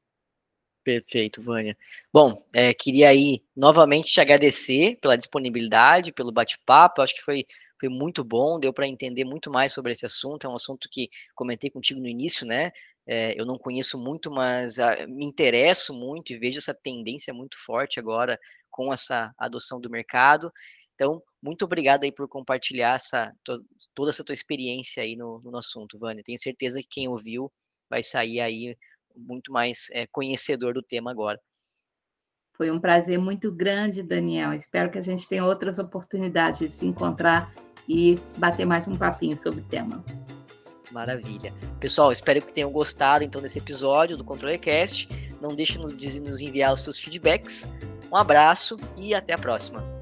Perfeito, 0.83 1.41
Vânia. 1.41 1.77
Bom, 2.11 2.43
é, 2.53 2.73
queria 2.73 3.09
aí 3.09 3.43
novamente 3.55 4.11
te 4.11 4.21
agradecer 4.21 4.97
pela 5.01 5.17
disponibilidade, 5.17 6.11
pelo 6.11 6.31
bate-papo. 6.31 7.01
Acho 7.01 7.15
que 7.15 7.21
foi, 7.21 7.45
foi 7.79 7.89
muito 7.89 8.23
bom, 8.23 8.59
deu 8.59 8.73
para 8.73 8.87
entender 8.87 9.23
muito 9.23 9.51
mais 9.51 9.73
sobre 9.73 9.91
esse 9.91 10.05
assunto. 10.05 10.47
É 10.47 10.49
um 10.49 10.55
assunto 10.55 10.89
que 10.89 11.09
comentei 11.35 11.69
contigo 11.69 11.99
no 11.99 12.07
início, 12.07 12.45
né? 12.45 12.71
É, 13.05 13.39
eu 13.39 13.45
não 13.45 13.57
conheço 13.57 13.97
muito, 13.97 14.31
mas 14.31 14.79
ah, 14.79 15.05
me 15.07 15.25
interesso 15.25 15.93
muito 15.93 16.31
e 16.31 16.37
vejo 16.37 16.59
essa 16.59 16.73
tendência 16.73 17.33
muito 17.33 17.57
forte 17.57 17.99
agora 17.99 18.39
com 18.69 18.93
essa 18.93 19.33
adoção 19.37 19.79
do 19.79 19.89
mercado. 19.89 20.51
Então, 20.95 21.21
muito 21.41 21.63
obrigado 21.63 22.03
aí 22.03 22.11
por 22.11 22.27
compartilhar 22.27 22.95
essa, 22.95 23.33
to, 23.43 23.63
toda 23.95 24.11
essa 24.11 24.23
tua 24.23 24.33
experiência 24.33 25.01
aí 25.01 25.15
no, 25.15 25.39
no 25.43 25.57
assunto, 25.57 25.97
Vânia. 25.97 26.23
Tenho 26.23 26.37
certeza 26.37 26.81
que 26.81 26.89
quem 26.89 27.07
ouviu 27.07 27.51
vai 27.89 28.03
sair 28.03 28.41
aí 28.41 28.77
muito 29.15 29.51
mais 29.51 29.87
é, 29.91 30.05
conhecedor 30.07 30.73
do 30.73 30.83
tema 30.83 31.11
agora. 31.11 31.39
Foi 32.55 32.69
um 32.69 32.79
prazer 32.79 33.17
muito 33.17 33.51
grande, 33.51 34.03
Daniel. 34.03 34.53
Espero 34.53 34.91
que 34.91 34.97
a 34.97 35.01
gente 35.01 35.27
tenha 35.27 35.45
outras 35.45 35.79
oportunidades 35.79 36.59
de 36.59 36.69
se 36.69 36.85
encontrar 36.85 37.53
e 37.87 38.19
bater 38.37 38.65
mais 38.65 38.85
um 38.85 38.97
papinho 38.97 39.41
sobre 39.41 39.61
o 39.61 39.63
tema. 39.63 40.03
Maravilha. 40.91 41.53
Pessoal, 41.79 42.11
espero 42.11 42.41
que 42.41 42.51
tenham 42.51 42.71
gostado 42.71 43.23
então 43.23 43.41
desse 43.41 43.59
episódio 43.59 44.17
do 44.17 44.25
ControleCast. 44.25 45.07
Não 45.41 45.55
deixe 45.55 45.77
de 45.95 46.19
nos 46.19 46.39
enviar 46.39 46.73
os 46.73 46.81
seus 46.81 46.99
feedbacks. 46.99 47.69
Um 48.11 48.15
abraço 48.15 48.77
e 48.97 49.13
até 49.13 49.33
a 49.33 49.37
próxima. 49.37 49.98